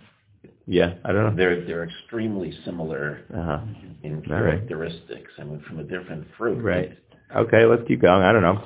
Yeah, 0.67 0.93
I 1.03 1.11
don't 1.11 1.23
know. 1.31 1.35
they're 1.35 1.65
they're 1.65 1.83
extremely 1.83 2.53
similar 2.65 3.21
Uh-huh. 3.33 3.59
in 4.03 4.23
All 4.31 4.41
right. 4.41 4.59
characteristics. 4.67 5.31
I 5.39 5.43
mean, 5.43 5.59
from 5.67 5.79
a 5.79 5.83
different 5.83 6.25
fruit. 6.37 6.61
Right. 6.61 6.97
Okay, 7.35 7.65
let's 7.65 7.83
keep 7.87 8.01
going. 8.01 8.23
I 8.23 8.31
don't 8.31 8.41
know. 8.43 8.61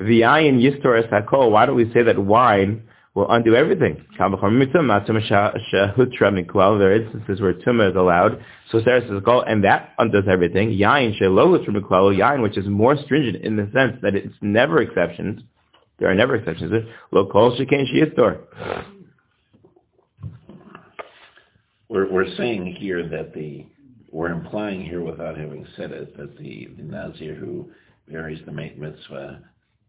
V'yayin 0.00 0.60
yistor 0.60 1.02
es 1.02 1.10
hakol. 1.10 1.50
Why 1.50 1.66
don't 1.66 1.76
we 1.76 1.90
say 1.92 2.02
that 2.02 2.18
wine 2.18 2.82
will 3.14 3.30
undo 3.30 3.54
everything? 3.56 4.04
Kal 4.16 4.30
v'chol 4.30 4.52
mitzvah, 4.52 4.78
matzah 4.78 5.56
shehutra 5.72 6.30
miklal. 6.32 6.78
There 6.78 6.90
are 6.92 7.02
instances 7.02 7.40
where 7.40 7.54
tumah 7.54 7.90
is 7.90 7.96
allowed. 7.96 8.42
So 8.70 8.80
Sarah 8.84 9.00
says 9.08 9.22
kol, 9.24 9.42
and 9.42 9.64
that 9.64 9.94
undoes 9.98 10.24
everything. 10.30 10.70
Yayin 10.70 11.18
shelo 11.20 11.58
hutra 11.58 11.70
miklal. 11.70 12.16
Yayin, 12.16 12.42
which 12.42 12.58
is 12.58 12.66
more 12.68 12.96
stringent 12.96 13.42
in 13.42 13.56
the 13.56 13.68
sense 13.74 13.96
that 14.02 14.14
it's 14.14 14.34
never 14.42 14.82
exceptions. 14.82 15.40
There 15.98 16.08
are 16.10 16.14
never 16.14 16.36
exceptions. 16.36 16.72
Lo 17.10 17.26
kol 17.26 17.56
shekain 17.58 17.86
sheyistor. 17.92 18.38
We're 21.88 22.10
we're 22.10 22.36
saying 22.36 22.76
here 22.78 23.08
that 23.08 23.32
the 23.34 23.66
we're 24.10 24.30
implying 24.30 24.84
here 24.84 25.02
without 25.02 25.36
having 25.36 25.66
said 25.76 25.90
it 25.90 26.16
that 26.16 26.36
the, 26.38 26.68
the 26.76 26.82
Nazir 26.82 27.34
who 27.34 27.70
varies 28.08 28.40
the 28.46 28.52
mate 28.52 28.78
mitzvah 28.78 29.40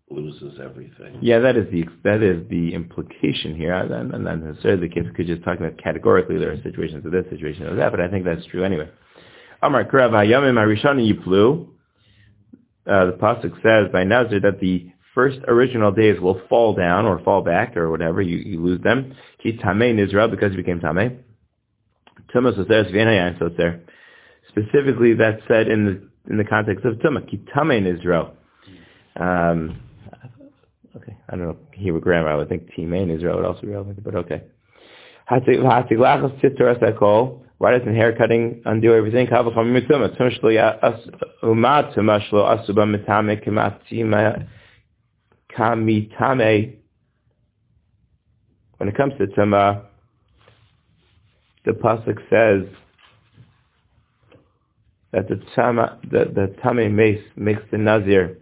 loses 0.09 0.59
everything. 0.61 1.19
Yeah, 1.21 1.39
that 1.39 1.55
is 1.55 1.69
the 1.71 1.85
that 2.03 2.23
is 2.23 2.47
the 2.49 2.73
implication 2.73 3.55
here, 3.55 3.73
and, 3.73 4.13
and 4.13 4.23
not 4.23 4.41
necessarily 4.41 4.87
the 4.87 4.93
case. 4.93 5.05
Could 5.15 5.27
just 5.27 5.43
talk 5.43 5.59
about 5.59 5.77
categorically 5.81 6.37
there 6.37 6.51
are 6.51 6.61
situations 6.63 7.05
of 7.05 7.11
this, 7.11 7.25
situation 7.29 7.67
of 7.67 7.77
that, 7.77 7.91
but 7.91 8.01
I 8.01 8.09
think 8.09 8.25
that's 8.25 8.45
true 8.47 8.63
anyway. 8.63 8.89
Amar 9.61 9.83
Krav 9.85 10.11
Hayamim 10.11 10.55
Harishon 10.55 10.99
Yiplu. 10.99 11.67
Uh, 12.87 13.05
the 13.05 13.11
pasuk 13.11 13.53
says 13.61 13.91
by 13.91 14.03
Nazir 14.03 14.39
that 14.39 14.59
the 14.59 14.89
first 15.13 15.39
original 15.47 15.91
days 15.91 16.19
will 16.19 16.41
fall 16.49 16.73
down 16.73 17.05
or 17.05 17.19
fall 17.19 17.43
back 17.43 17.77
or 17.77 17.91
whatever 17.91 18.21
you, 18.21 18.37
you 18.37 18.63
lose 18.63 18.81
them. 18.81 19.13
Ki 19.43 19.59
Tamei 19.63 19.91
in 19.91 19.99
Israel 19.99 20.27
because 20.27 20.51
he 20.51 20.57
became 20.57 20.79
Tamei. 20.79 21.17
Tumas 22.33 22.57
was 22.57 22.67
there, 22.67 22.85
Svianayan, 22.85 23.37
so 23.39 23.47
it's 23.47 23.57
there. 23.57 23.81
Specifically, 24.49 25.13
that's 25.13 25.41
said 25.47 25.67
in 25.67 25.85
the 25.85 26.09
in 26.31 26.37
the 26.37 26.43
context 26.43 26.85
of 26.85 26.95
Tumah. 26.95 27.29
Ki 27.29 27.41
Tamei 27.55 27.77
in 27.77 27.87
Israel. 27.87 28.33
Um, 29.15 29.81
okay, 30.95 31.15
I 31.27 31.35
don't 31.35 31.45
know 31.45 31.57
Hebrew 31.73 32.01
grammar. 32.01 32.29
I 32.29 32.35
would 32.35 32.49
think 32.49 32.69
Timei 32.77 33.03
in 33.03 33.11
Israel 33.11 33.37
would 33.37 33.45
also 33.45 33.61
be 33.61 33.67
relevant, 33.67 34.03
but 34.03 34.15
okay. 34.15 34.43
Why 35.29 35.39
doesn't 37.77 37.95
hair 37.95 38.15
cutting 38.15 38.61
undo 38.65 38.95
everything? 38.95 39.27
When 48.77 48.87
it 48.87 48.95
comes 48.97 49.13
to 49.19 49.27
tumah, 49.27 49.85
the 51.69 51.75
pasuk 51.79 52.17
says 52.29 52.67
that 55.11 55.27
the 55.29 55.39
tama, 55.55 55.99
the, 56.09 56.25
the 56.33 56.55
tame 56.63 56.95
mace 56.95 57.21
makes 57.35 57.61
the 57.71 57.77
nazir 57.77 58.37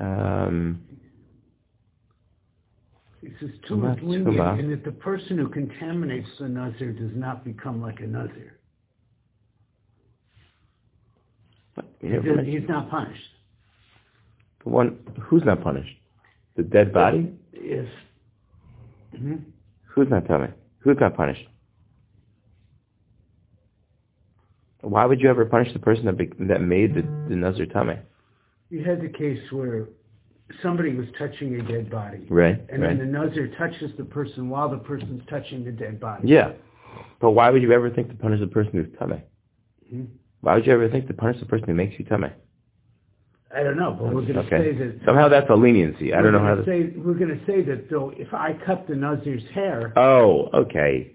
um, 0.00 0.82
It 3.22 3.32
says 3.40 3.50
lenient, 4.02 4.60
and 4.60 4.72
that 4.72 4.84
the 4.84 4.92
person 4.92 5.38
who 5.38 5.48
contaminates 5.48 6.28
the 6.38 6.48
Nazir 6.48 6.92
does 6.92 7.10
not 7.14 7.44
become 7.44 7.80
like 7.80 8.00
a 8.00 8.06
Nazir. 8.06 8.58
He 12.00 12.08
never 12.08 12.22
does- 12.26 12.36
mentioned- 12.36 12.58
He's 12.60 12.68
not 12.68 12.90
punished. 12.90 13.30
the 14.64 14.68
one 14.70 14.98
who's 15.22 15.44
not 15.44 15.62
punished? 15.62 15.96
The 16.56 16.62
dead 16.64 16.92
body? 16.92 17.32
Yes. 17.52 17.86
Mhm. 19.14 19.44
Who's 19.96 20.08
not 20.10 20.26
telling? 20.26 20.52
Who's 20.80 20.98
not 21.00 21.16
punished? 21.16 21.48
Why 24.82 25.06
would 25.06 25.20
you 25.20 25.28
ever 25.30 25.46
punish 25.46 25.72
the 25.72 25.78
person 25.78 26.04
that 26.04 26.16
be, 26.18 26.30
that 26.40 26.60
made 26.60 26.94
the, 26.94 27.02
the 27.28 27.34
nazir 27.34 27.66
tame? 27.66 27.98
You 28.68 28.84
had 28.84 29.00
the 29.00 29.08
case 29.08 29.40
where 29.50 29.88
somebody 30.62 30.94
was 30.94 31.06
touching 31.18 31.58
a 31.58 31.62
dead 31.62 31.90
body, 31.90 32.26
Right, 32.28 32.62
and 32.68 32.82
right. 32.82 32.96
then 32.96 32.98
the 32.98 33.04
Nazir 33.06 33.48
touches 33.58 33.90
the 33.96 34.04
person 34.04 34.48
while 34.48 34.68
the 34.68 34.76
person's 34.78 35.22
touching 35.28 35.64
the 35.64 35.72
dead 35.72 35.98
body. 35.98 36.28
Yeah, 36.28 36.52
but 37.20 37.30
why 37.30 37.50
would 37.50 37.62
you 37.62 37.72
ever 37.72 37.90
think 37.90 38.08
to 38.10 38.14
punish 38.14 38.38
the 38.40 38.46
person 38.46 38.72
who's 38.72 38.98
tame? 38.98 39.22
Mhm. 39.92 40.06
Why 40.42 40.54
would 40.54 40.66
you 40.66 40.72
ever 40.72 40.88
think 40.88 41.06
to 41.08 41.14
punish 41.14 41.40
the 41.40 41.46
person 41.46 41.66
who 41.66 41.74
makes 41.74 41.98
you 41.98 42.04
tame? 42.04 42.30
I 43.56 43.62
don't 43.62 43.76
know, 43.78 43.96
but 43.98 44.14
we're 44.14 44.22
going 44.22 44.34
to 44.34 44.40
Okay. 44.40 44.58
say 44.58 44.72
that. 44.78 45.00
Somehow 45.06 45.28
that's 45.28 45.48
a 45.50 45.54
leniency. 45.54 46.12
I 46.12 46.20
don't 46.20 46.32
know 46.32 46.40
how 46.40 46.56
to. 46.56 46.64
say 46.64 46.92
we're 46.96 47.14
going 47.14 47.30
to 47.38 47.46
say 47.46 47.62
that 47.62 47.88
though. 47.90 48.12
If 48.16 48.34
I 48.34 48.52
cut 48.66 48.86
the 48.86 48.94
Nazir's 48.94 49.42
hair, 49.54 49.92
Oh, 49.96 50.48
okay. 50.52 51.12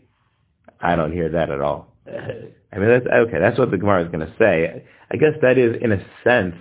I 0.82 0.96
don't 0.96 1.12
hear 1.12 1.30
that 1.30 1.52
at 1.52 1.62
all. 1.62 1.96
I 2.08 2.78
mean, 2.80 2.88
that's 2.90 3.06
okay. 3.06 3.40
That's 3.40 3.60
what 3.60 3.70
the 3.70 3.78
Gemara 3.78 4.04
is 4.06 4.12
going 4.12 4.26
to 4.26 4.34
say. 4.40 4.84
I 5.12 5.18
guess 5.18 5.34
that 5.42 5.58
is, 5.58 5.76
in 5.82 5.92
a 5.92 6.04
sense, 6.24 6.56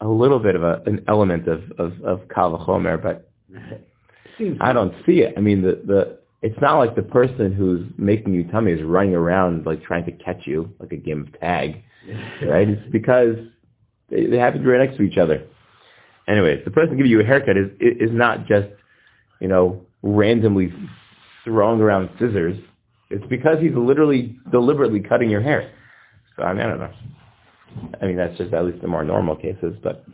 a 0.00 0.08
little 0.08 0.38
bit 0.40 0.56
of 0.56 0.62
a, 0.62 0.82
an 0.86 1.04
element 1.06 1.46
of 1.48 1.62
of, 1.78 1.92
of 2.02 2.28
kal 2.34 2.58
v'chomer, 2.58 3.00
but 3.00 3.30
I 4.60 4.72
don't 4.72 4.94
see 5.06 5.20
it. 5.20 5.34
I 5.36 5.40
mean, 5.40 5.62
the 5.62 5.80
the 5.86 6.18
it's 6.42 6.60
not 6.60 6.78
like 6.78 6.96
the 6.96 7.02
person 7.02 7.52
who's 7.52 7.86
making 7.98 8.34
you 8.34 8.44
tummy 8.44 8.72
is 8.72 8.82
running 8.82 9.14
around 9.14 9.64
like 9.66 9.82
trying 9.82 10.04
to 10.06 10.12
catch 10.12 10.46
you 10.46 10.72
like 10.80 10.92
a 10.92 10.96
game 10.96 11.22
of 11.22 11.40
tag, 11.40 11.82
right? 12.42 12.68
It's 12.68 12.90
because 12.90 13.36
they, 14.10 14.26
they 14.26 14.36
happen 14.38 14.60
to 14.60 14.64
be 14.64 14.70
right 14.70 14.84
next 14.84 14.96
to 14.98 15.02
each 15.02 15.18
other. 15.18 15.44
Anyways, 16.28 16.64
the 16.64 16.70
person 16.70 16.96
giving 16.96 17.10
you 17.10 17.20
a 17.20 17.24
haircut 17.24 17.56
is 17.56 17.70
is 17.80 18.10
not 18.10 18.46
just 18.46 18.68
you 19.40 19.48
know 19.48 19.84
randomly 20.02 20.72
throwing 21.44 21.80
around 21.80 22.10
scissors. 22.18 22.58
It's 23.10 23.24
because 23.26 23.60
he's 23.60 23.74
literally 23.74 24.36
deliberately 24.50 25.00
cutting 25.00 25.30
your 25.30 25.40
hair. 25.40 25.70
So 26.36 26.42
I 26.42 26.52
mean, 26.52 26.62
I 26.62 26.68
don't 26.68 26.80
know. 26.80 26.92
I 28.00 28.06
mean, 28.06 28.16
that's 28.16 28.36
just 28.36 28.52
at 28.52 28.64
least 28.64 28.80
the 28.80 28.88
more 28.88 29.04
normal 29.04 29.36
cases, 29.36 29.76
but 29.82 30.04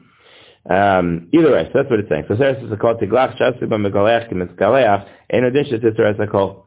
um, 0.69 1.29
either 1.33 1.53
way, 1.53 1.65
so 1.65 1.71
that's 1.75 1.91
what 1.91 1.99
it's 1.99 2.09
saying. 2.09 2.25
So 2.29 2.37
Sarah 2.37 2.61
says, 2.61 2.79
"Called 2.81 3.01
tiglach 3.01 3.37
shasu 3.37 3.63
b'megaleach 3.63 4.33
k'mitzgaleach." 4.33 5.09
In 5.31 5.45
addition 5.45 5.81
to 5.81 5.93
Sarah 5.97 6.15
says, 6.17 6.29
"Call." 6.31 6.67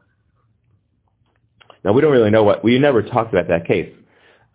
Now 1.84 1.92
we 1.92 2.02
don't 2.02 2.12
really 2.12 2.30
know 2.30 2.42
what 2.42 2.62
we 2.62 2.78
never 2.78 3.02
talked 3.02 3.32
about 3.32 3.48
that 3.48 3.66
case 3.66 3.92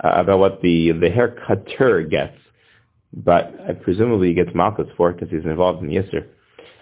uh, 0.04 0.14
about 0.16 0.40
what 0.40 0.62
the 0.62 0.92
the 0.92 1.10
hair 1.10 1.36
cutter 1.48 2.04
gets, 2.04 2.38
but 3.14 3.54
uh, 3.70 3.74
presumably 3.82 4.30
he 4.30 4.34
gets 4.34 4.52
malchus 4.56 4.88
for 4.98 5.10
it 5.10 5.20
because 5.20 5.30
he's 5.30 5.46
involved 5.46 5.82
in 5.82 5.90
the 5.90 5.96
yisr. 5.96 6.26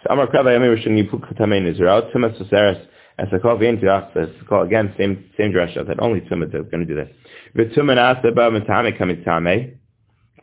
So 0.03 0.12
Amar 0.13 0.27
Krava 0.27 0.45
Yami 0.57 0.75
Rishon 0.77 0.98
Yipuk 0.98 1.31
Katamein 1.31 1.71
Israel 1.71 2.09
Tumas 2.13 2.38
Sesaris 2.41 2.81
as 3.17 3.27
I 3.33 3.39
call 3.39 3.57
Vein 3.57 3.77
Tiach 3.77 4.15
as 4.15 4.29
I 4.41 4.45
call 4.45 4.63
again 4.63 4.93
same 4.98 5.25
same 5.38 5.51
drasha 5.51 5.86
that 5.88 6.00
only 6.00 6.21
Tumah 6.21 6.45
is 6.48 6.69
going 6.71 6.86
to 6.86 6.86
do 6.86 6.95
this. 6.95 7.09
V'Tumah 7.55 8.21
Nasa 8.21 8.33
Ba 8.33 8.50
Mitame 8.51 8.98
Kamitame 8.98 9.75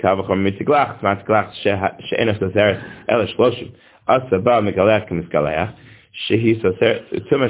Kavachom 0.03 0.45
mitiglach, 0.45 1.01
matiglach 1.01 1.53
she'ena 1.63 2.35
soseres 2.35 2.83
el 3.09 3.27
shloshim. 3.29 3.73
Asa 4.07 4.39
ba 4.39 4.61
megalech 4.61 5.09
k'miskaleach. 5.09 5.75
Shehi 6.29 6.61
soseres, 6.63 7.29
tuma 7.31 7.49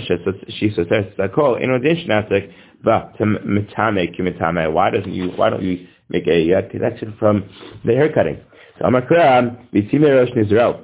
she 0.49 0.71
soseres 0.71 1.15
sakol. 1.17 1.61
In 1.61 1.71
addition, 1.71 2.09
asak, 2.11 2.53
va 2.85 3.13
mitame 3.21 4.17
kimitame. 4.17 4.73
Why 4.73 4.91
doesn't 4.91 5.13
you, 5.13 5.31
why 5.31 5.51
don't 5.51 5.63
you 5.63 5.87
make 6.09 6.27
a 6.27 6.55
uh, 6.55 6.69
connection 6.71 7.15
from 7.19 7.49
the 7.85 7.93
hair 7.93 8.13
cutting? 8.13 8.41
So 8.79 8.85
Amakra, 8.87 9.69
vitime 9.73 10.09
rosh 10.15 10.31
nizrel. 10.35 10.83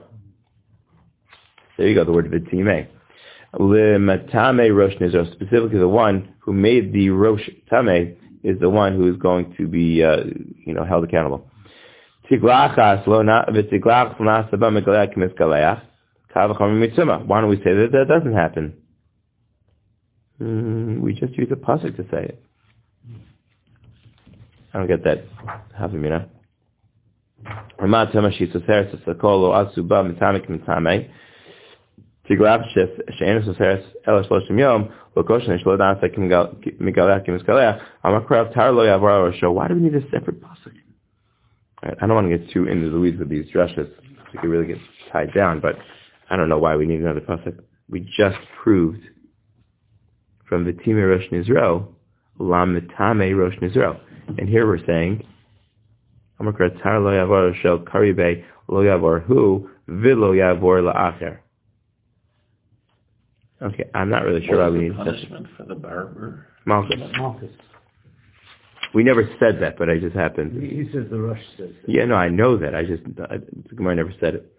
There 1.78 1.88
you 1.88 1.94
go, 1.94 2.04
the 2.04 2.12
word 2.12 2.30
vitime. 2.30 2.88
Limatame 3.54 4.76
rosh 4.76 4.94
nizrel, 4.96 5.30
specifically 5.32 5.78
the 5.78 5.88
one 5.88 6.34
who 6.40 6.52
made 6.52 6.92
the 6.92 7.10
rosh 7.10 7.48
tame 7.70 8.16
is 8.42 8.58
the 8.60 8.70
one 8.70 8.96
who 8.96 9.10
is 9.12 9.16
going 9.16 9.54
to 9.56 9.66
be, 9.66 10.02
uh, 10.02 10.24
you 10.66 10.74
know, 10.74 10.84
held 10.84 11.04
accountable. 11.04 11.48
Tiglachas 12.30 13.06
lo 13.06 13.22
na 13.22 13.44
v'tiglach 13.46 14.18
l'nasaba 14.18 14.70
megalech 14.70 15.16
miskaleach. 15.16 15.82
Why 16.34 16.46
don't 17.40 17.50
we 17.50 17.56
say 17.58 17.74
that 17.74 17.90
that 17.92 18.08
doesn't 18.08 18.32
happen? 18.32 18.72
Mm, 20.40 21.00
we 21.00 21.12
just 21.12 21.36
use 21.36 21.48
a 21.50 21.56
pasuk 21.56 21.96
to 21.96 22.04
say 22.10 22.24
it. 22.24 22.42
I 24.72 24.78
don't 24.78 24.88
get 24.88 25.04
that. 25.04 25.24
Havimina. 25.78 26.28
Ramad 27.80 28.12
Tama 28.12 28.30
Shisoseres 28.30 28.96
Sakolo 29.04 29.52
Asuba 29.52 30.02
Mitamik 30.06 30.48
Soseres 33.44 33.84
Yom 34.58 34.92
Amakrav 38.04 38.54
Rosho. 38.54 39.52
Why 39.52 39.68
do 39.68 39.74
we 39.74 39.80
need 39.80 39.94
a 39.94 40.02
separate 40.10 40.40
pasuk? 40.40 40.72
Right, 41.82 41.96
I 42.00 42.06
don't 42.06 42.14
want 42.14 42.30
to 42.30 42.38
get 42.38 42.50
too 42.50 42.66
into 42.68 42.90
the 42.90 42.98
weeds 42.98 43.18
with 43.18 43.28
these 43.28 43.46
drushes. 43.52 43.90
We 44.32 44.38
could 44.38 44.48
really 44.48 44.68
get 44.68 44.78
tied 45.12 45.34
down, 45.34 45.60
but 45.60 45.76
I 46.30 46.36
don't 46.36 46.48
know 46.48 46.58
why 46.58 46.76
we 46.76 46.86
need 46.86 47.00
another 47.00 47.20
pasuk. 47.20 47.58
We 47.90 48.00
just 48.16 48.38
proved 48.62 49.02
from 50.48 50.64
the 50.64 50.72
Timir 50.72 51.10
Rosh 51.10 51.28
Nizro, 51.30 51.88
Lam 52.38 52.80
Mitame 52.80 53.36
Rosh 53.36 53.56
Nizro. 53.56 53.98
And 54.38 54.48
here 54.48 54.66
we're 54.66 54.84
saying, 54.86 55.26
Amakra 56.40 56.72
Lo 56.84 57.10
Yavar 57.10 57.54
Shel 57.62 57.78
Karibe 57.78 58.44
Lo 58.68 58.82
Yavar 58.82 59.24
Hu 59.24 59.70
Vilo 59.88 60.32
Yavor 60.32 60.82
La'acher. 60.82 61.38
Okay, 63.62 63.84
I'm 63.94 64.10
not 64.10 64.24
really 64.24 64.44
sure 64.44 64.58
why 64.58 64.70
we 64.70 64.86
is 64.86 64.90
need 64.90 64.98
the 64.98 65.04
such 65.04 65.28
punishment 65.28 65.46
for 65.56 65.64
the 65.64 65.74
barber? 65.74 66.46
Malchus. 66.66 66.98
Malchus. 67.16 67.50
We 68.94 69.04
never 69.04 69.28
said 69.40 69.60
that, 69.60 69.78
but 69.78 69.88
I 69.88 69.98
just 69.98 70.14
happened. 70.14 70.60
He 70.60 70.84
he 70.84 70.92
says 70.92 71.06
the 71.10 71.18
Rush 71.18 71.40
says 71.56 71.70
that. 71.86 71.90
Yeah, 71.90 72.04
no, 72.04 72.14
I 72.14 72.28
know 72.28 72.58
that. 72.58 72.74
I 72.74 72.84
just, 72.84 73.02
I, 73.30 73.38
the 73.38 73.74
Gemara 73.74 73.94
never 73.94 74.12
said 74.20 74.34
it. 74.34 74.52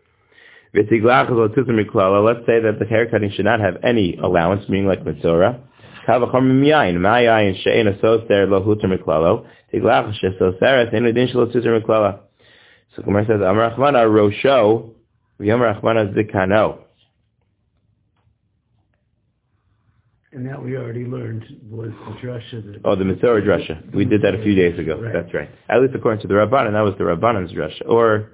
V'tiglach 0.74 1.30
lo 1.30 1.50
tuzim 1.50 1.80
miklala. 1.80 2.26
Let's 2.26 2.46
say 2.48 2.60
that 2.62 2.80
the 2.80 2.86
haircutting 2.86 3.32
should 3.32 3.46
not 3.46 3.60
have 3.60 3.78
any 3.84 4.16
allowance, 4.16 4.68
meaning 4.70 4.88
like 4.88 5.04
mitzora. 5.04 5.60
Kavachom 6.08 6.62
miyayin, 6.62 6.98
mayayin 6.98 7.56
she'en 7.64 7.88
asoser 7.88 8.50
lo 8.50 8.62
huter 8.62 8.86
miklalo. 8.86 9.46
Tiglach 9.74 10.14
she'soseres 10.14 10.94
en 10.94 11.04
udin 11.04 11.34
shelo 11.34 11.52
tuzim 11.54 11.82
miklala. 11.82 12.20
So 12.96 13.02
Gemara 13.04 13.26
says, 13.26 13.42
Amar 13.42 13.72
rosho, 14.08 14.92
zikano. 15.40 16.80
And 20.32 20.48
that 20.48 20.64
we 20.64 20.76
already 20.78 21.06
learned 21.06 21.46
was 21.70 21.92
the 21.92 22.28
Drusha. 22.28 22.64
that- 22.66 22.82
Oh, 22.84 22.96
the 22.96 23.06
Mitzvah 23.06 23.42
drasha. 23.42 23.94
We 23.94 24.04
did 24.04 24.24
that 24.24 24.34
a 24.34 24.42
few 24.42 24.56
days 24.56 24.80
ago. 24.80 25.00
Right. 25.00 25.14
That's 25.14 25.32
right. 25.32 25.50
At 25.70 25.82
least 25.82 25.94
according 25.94 26.22
to 26.22 26.28
the 26.28 26.34
Rabbanan, 26.34 26.74
that 26.74 26.82
was 26.82 26.96
the 26.98 27.04
Rabbanan's 27.04 27.54
drasha. 27.54 27.84
Or 27.88 28.32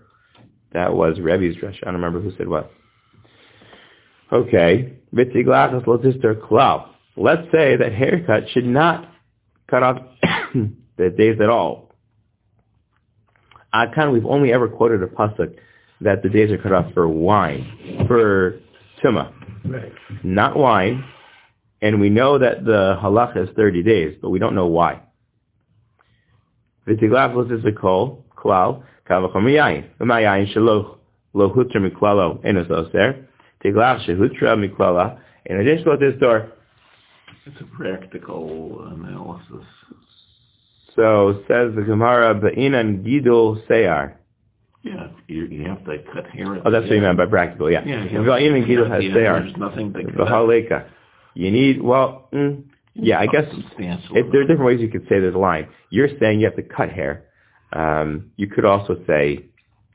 that 0.71 0.93
was 0.93 1.19
Rebbe's 1.19 1.57
drasha. 1.57 1.79
I 1.83 1.91
don't 1.91 1.95
remember 1.95 2.21
who 2.21 2.31
said 2.37 2.47
what. 2.47 2.71
Okay. 4.31 4.93
V'tiglachas 5.13 5.83
lotister 5.83 6.35
klal. 6.35 6.85
Let's 7.21 7.51
say 7.51 7.75
that 7.75 7.91
haircut 7.91 8.43
should 8.53 8.65
not 8.65 9.13
cut 9.69 9.83
off 9.83 9.97
the 10.97 11.09
days 11.09 11.37
at 11.41 11.49
all. 11.49 11.91
Akan, 13.73 14.13
we've 14.13 14.25
only 14.25 14.53
ever 14.53 14.69
quoted 14.69 15.03
a 15.03 15.07
pasuk 15.07 15.53
that 15.99 16.23
the 16.23 16.29
days 16.29 16.49
are 16.49 16.57
cut 16.57 16.71
off 16.71 16.93
for 16.93 17.09
wine, 17.09 18.05
for 18.07 18.61
tuma, 19.03 19.33
Right. 19.65 19.91
not 20.23 20.55
wine, 20.55 21.03
and 21.81 21.99
we 21.99 22.09
know 22.09 22.37
that 22.39 22.63
the 22.63 22.97
halacha 23.03 23.49
is 23.49 23.55
30 23.55 23.83
days, 23.83 24.17
but 24.21 24.29
we 24.29 24.39
don't 24.39 24.55
know 24.55 24.67
why. 24.67 25.01
V'tiglach 26.87 27.33
lotister 27.33 27.73
klal, 27.73 28.83
kavachom 29.09 29.43
yayin. 29.43 29.89
V'mayayin 29.99 30.55
shelo 30.55 30.99
lo 31.33 31.49
hutra 31.53 31.75
miklalo 31.85 32.43
enos 32.45 32.67
oser. 32.71 33.27
Tiglach 33.61 34.05
shehutra 34.07 34.55
miklala. 34.57 35.19
In 35.45 35.59
addition 35.59 35.83
to 35.85 35.97
this 35.99 36.17
door, 36.19 36.53
It's 37.51 37.61
a 37.61 37.75
practical 37.75 38.87
analysis. 38.91 39.65
so 40.95 41.43
says 41.47 41.73
the 41.75 41.81
Gemara, 41.81 42.35
Ba'inan 42.35 43.03
Gidul 43.03 43.65
Seyar. 43.67 44.15
Yeah, 44.83 45.07
you, 45.27 45.45
you 45.45 45.67
have 45.67 45.83
to 45.85 45.97
cut 46.13 46.27
hair. 46.27 46.61
Oh, 46.65 46.71
that's 46.71 46.85
what 46.85 46.95
you 46.95 47.01
meant 47.01 47.17
by 47.17 47.25
practical, 47.25 47.71
yeah. 47.71 47.83
Yeah, 47.85 48.05
Ba'inan 48.05 48.67
Gidul 48.67 48.89
has 48.89 49.01
the. 49.01 49.09
Seyar. 49.09 49.43
There's 49.43 49.57
nothing 49.57 49.93
to 49.93 50.67
cut. 50.69 50.89
You 51.33 51.51
need, 51.51 51.81
well, 51.81 52.29
mm, 52.33 52.63
yeah, 52.93 53.19
I 53.19 53.25
guess 53.27 53.45
there 53.77 54.41
are 54.41 54.47
different 54.47 54.65
ways 54.65 54.79
you 54.81 54.89
could 54.89 55.07
say 55.09 55.19
this 55.19 55.35
line. 55.35 55.69
You're 55.89 56.09
saying 56.19 56.39
you 56.39 56.45
have 56.45 56.55
to 56.55 56.63
cut 56.63 56.89
hair. 56.89 57.25
Um, 57.73 58.31
you 58.35 58.47
could 58.47 58.65
also 58.65 58.97
say 59.07 59.45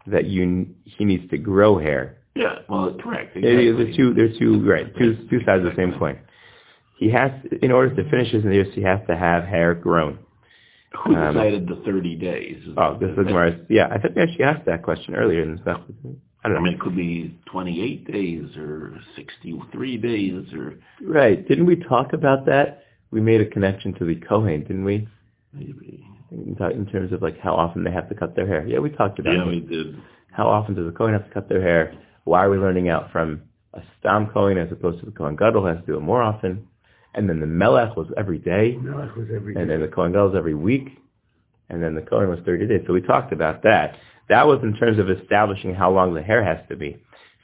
that 0.07 0.27
you 0.27 0.75
he 0.85 1.05
needs 1.05 1.29
to 1.31 1.39
grow 1.39 1.79
hair. 1.79 2.19
Yeah, 2.35 2.61
well, 2.69 2.97
correct. 3.01 3.37
Exactly. 3.37 3.73
the 3.73 3.97
two, 3.97 4.15
they're 4.15 4.37
two, 4.39 4.69
right, 4.69 4.87
two, 4.97 5.27
two 5.31 5.39
sides 5.45 5.65
of 5.65 5.71
the 5.71 5.77
same 5.77 5.97
coin. 5.99 6.19
He 6.97 7.11
has, 7.11 7.31
in 7.63 7.73
order 7.73 7.95
to 7.95 8.09
finish 8.11 8.31
his 8.33 8.45
years, 8.45 8.69
he 8.75 8.83
has 8.83 9.01
to 9.09 9.17
have 9.17 9.45
hair 9.45 9.75
grown. 9.75 10.19
Who 11.05 11.15
um, 11.17 11.35
decided 11.35 11.67
the 11.67 11.83
30 11.85 12.15
days? 12.17 12.63
Oh, 12.77 12.97
this 12.99 13.11
is 13.11 13.17
Gemara. 13.17 13.59
Yeah, 13.69 13.89
I 13.91 13.99
think 13.99 14.15
we 14.15 14.23
actually 14.23 14.45
asked 14.45 14.67
that 14.67 14.83
question 14.83 15.15
earlier 15.17 15.43
in 15.43 15.57
the. 15.57 15.71
I 16.45 16.49
don't 16.49 16.55
know. 16.55 16.61
I 16.61 16.63
mean, 16.63 16.75
it 16.75 16.81
could 16.81 16.95
be 16.95 17.37
28 17.51 18.13
days 18.13 18.57
or 18.57 19.01
63 19.17 19.97
days 19.97 20.53
or 20.53 20.75
Right. 21.03 21.47
Didn't 21.49 21.67
we 21.67 21.77
talk 21.77 22.13
about 22.13 22.47
that? 22.47 22.85
We 23.11 23.21
made 23.21 23.41
a 23.41 23.47
connection 23.47 23.95
to 23.95 24.05
the 24.05 24.17
Kohen, 24.17 24.61
didn't 24.63 24.85
we? 24.85 25.09
maybe. 25.53 26.05
In, 26.31 26.57
in 26.73 26.87
terms 26.87 27.13
of 27.13 27.23
like 27.23 27.39
how 27.39 27.55
often 27.55 27.85
they 27.85 27.91
have 27.93 28.09
to 28.09 28.15
cut 28.15 28.35
their 28.37 28.47
hair. 28.47 28.67
Yeah, 28.67 28.79
we 28.81 28.91
talked 28.91 29.19
about 29.19 29.35
Yeah, 29.35 29.43
it. 29.43 29.47
we 29.49 29.61
did. 29.61 29.97
How 30.33 30.49
often 30.49 30.75
does 30.75 30.85
the 30.87 30.93
Kohen 30.93 31.13
have 31.13 31.27
to 31.27 31.31
cut 31.33 31.49
their 31.49 31.63
hair? 31.63 31.95
Why 32.25 32.45
are 32.45 32.51
we 32.51 32.59
learning 32.59 32.89
out 32.89 33.11
from 33.13 33.43
a 33.73 33.81
Stam 33.99 34.27
Kohen 34.33 34.59
as 34.59 34.71
opposed 34.73 35.01
to 35.01 35.07
the 35.07 35.13
Kohen 35.13 35.37
Gadol 35.37 35.67
has 35.67 35.79
to 35.79 35.87
do 35.87 35.97
it 35.97 36.01
more 36.01 36.23
often? 36.23 36.67
And 37.15 37.29
then 37.29 37.41
the 37.41 37.47
Melech 37.47 37.97
was 37.97 38.09
every 38.17 38.39
day, 38.39 38.77
Melech 38.81 39.15
was 39.15 39.29
every 39.35 39.55
and 39.55 39.71
then 39.71 39.81
the 39.81 39.89
Kohen 39.89 40.13
Gadol 40.13 40.29
was 40.29 40.37
every 40.37 40.55
week, 40.55 40.99
and 41.69 41.83
then 41.83 41.95
the 41.95 42.03
Kohen 42.03 42.29
was 42.29 42.41
30 42.45 42.67
days. 42.67 42.83
So 42.87 42.93
we 42.93 43.01
talked 43.01 43.33
about 43.33 43.63
that. 43.63 43.97
That 44.29 44.47
was 44.47 44.61
in 44.63 44.75
terms 44.75 44.99
of 44.99 45.09
establishing 45.11 45.75
how 45.75 45.91
long 45.93 46.15
the 46.15 46.23
hair 46.23 46.43
has 46.43 46.59
to 46.69 46.77
be. 46.77 46.97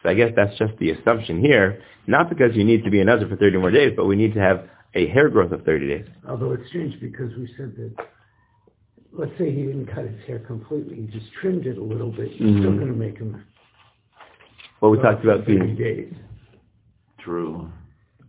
So 0.02 0.09
I 0.09 0.14
guess 0.14 0.33
that's 0.35 0.56
just 0.59 0.76
the 0.78 0.90
assumption 0.90 1.40
here, 1.40 1.83
not 2.06 2.28
because 2.28 2.56
you 2.56 2.64
need 2.64 2.85
to 2.85 2.90
be 2.90 3.00
a 3.00 3.04
Nazir 3.04 3.28
for 3.28 3.37
30 3.37 3.59
more 3.59 3.70
days, 3.70 3.92
but 3.96 4.06
we 4.06 4.16
need 4.16 4.35
to 4.35 4.40
have 4.40 4.66
a 4.94 5.06
hair 5.09 5.28
growth 5.28 5.52
of 5.52 5.62
30 5.64 5.87
days. 5.88 6.06
Although 6.28 6.52
it's 6.52 6.66
strange 6.68 6.98
because 7.00 7.30
we 7.37 7.46
said 7.56 7.76
that, 7.76 8.06
let's 9.12 9.33
say 9.38 9.52
he 9.52 9.62
didn't 9.64 9.87
cut 9.87 10.06
his 10.06 10.20
hair 10.26 10.38
completely, 10.40 10.96
he 10.96 11.06
just 11.06 11.30
trimmed 11.40 11.66
it 11.66 11.78
a 11.78 11.83
little 11.83 12.11
bit, 12.11 12.28
he's 12.30 12.38
still 12.38 12.72
Mhm. 12.72 12.78
going 12.78 12.92
to 12.92 12.98
make 12.98 13.18
him. 13.18 13.44
Well, 14.80 14.90
we 14.90 14.98
talked 14.98 15.22
about 15.22 15.44
30 15.44 15.59
being, 15.59 15.76
days. 15.76 16.14
True. 17.18 17.70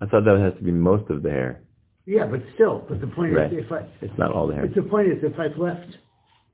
I 0.01 0.07
thought 0.07 0.25
that 0.25 0.39
has 0.39 0.53
to 0.57 0.63
be 0.63 0.71
most 0.71 1.09
of 1.09 1.21
the 1.23 1.29
hair. 1.29 1.61
Yeah, 2.05 2.25
but 2.25 2.41
still, 2.55 2.83
but 2.89 2.99
the 2.99 3.07
point 3.07 3.33
Right. 3.33 3.53
is, 3.53 3.63
if 3.65 3.71
I, 3.71 3.85
It's 4.01 4.17
not 4.17 4.31
all 4.31 4.47
the 4.47 4.55
hair. 4.55 4.65
but 4.65 4.75
the 4.75 4.81
point 4.89 5.07
is, 5.07 5.23
if 5.23 5.39
I've 5.39 5.57
left 5.57 5.87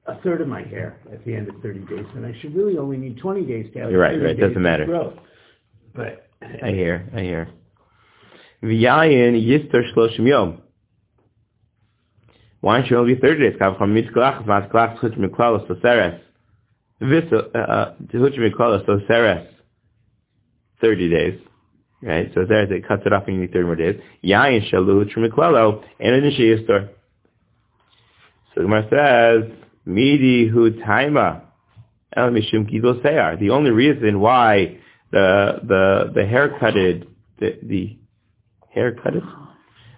a 0.06 0.16
third 0.22 0.42
of 0.42 0.48
my 0.48 0.62
hair 0.64 1.00
at 1.12 1.24
the 1.26 1.34
end 1.34 1.48
of 1.50 1.56
30 1.62 1.80
days, 1.80 2.06
then 2.14 2.26
I 2.26 2.38
should 2.40 2.54
really 2.56 2.78
only 2.78 2.98
need 2.98 3.18
20 3.20 3.44
days 3.46 3.72
to 3.74 3.80
have 3.80 3.92
You're 3.92 4.02
right, 4.02 4.14
30 4.20 4.26
right, 4.26 4.40
doesn't 4.40 4.62
matter. 4.62 4.86
growth. 4.86 5.14
But 5.96 6.28
I 6.62 6.70
hear, 6.72 7.10
I 7.16 7.22
hear. 7.22 7.48
V'yayin 8.62 9.34
yistor 9.42 9.84
shloshim 9.94 10.28
yom. 10.28 10.62
Wine 12.62 12.86
should 12.86 12.98
only 12.98 13.16
be 13.16 13.22
30 13.22 13.40
days. 13.52 13.60
Kav 13.60 13.78
chom 13.80 13.94
mitzklach, 13.94 14.46
matzklach, 14.46 15.00
tchut 15.00 15.18
miklalos, 15.18 15.66
soseres. 15.68 16.20
Vis, 17.00 17.32
uh, 17.32 17.94
tchut 18.12 18.38
miklalos, 18.38 18.86
soseres. 18.86 19.48
30 20.82 21.10
days. 21.10 21.40
Right? 22.02 22.32
So 22.36 22.46
there 22.46 22.72
it 22.72 22.88
cuts 22.88 23.04
it 23.06 23.14
off 23.14 23.24
and 23.28 23.36
you 23.36 23.42
need 23.42 23.54
30 23.54 23.66
more 23.66 23.76
days. 23.76 24.00
Yayin 24.24 24.72
shalu 24.72 25.12
trimiklalo, 25.12 25.84
and 26.00 26.16
it 26.16 26.26
is 26.26 26.34
yistor. 26.36 26.90
So 28.54 28.62
Gemara 28.62 28.88
says, 28.90 29.58
Midi 29.86 30.48
hu 30.48 30.72
taima. 30.72 31.42
El 32.16 32.30
mishum 32.30 32.70
gidol 32.72 33.02
seyar. 33.04 33.40
The 33.40 33.50
only 33.50 33.72
reason 33.72 34.20
why 34.20 34.78
the 35.12 35.60
the 35.64 36.12
the 36.14 36.22
haircutted 36.22 37.08
the 37.40 37.60
the 37.64 37.98
haircutted 38.76 39.24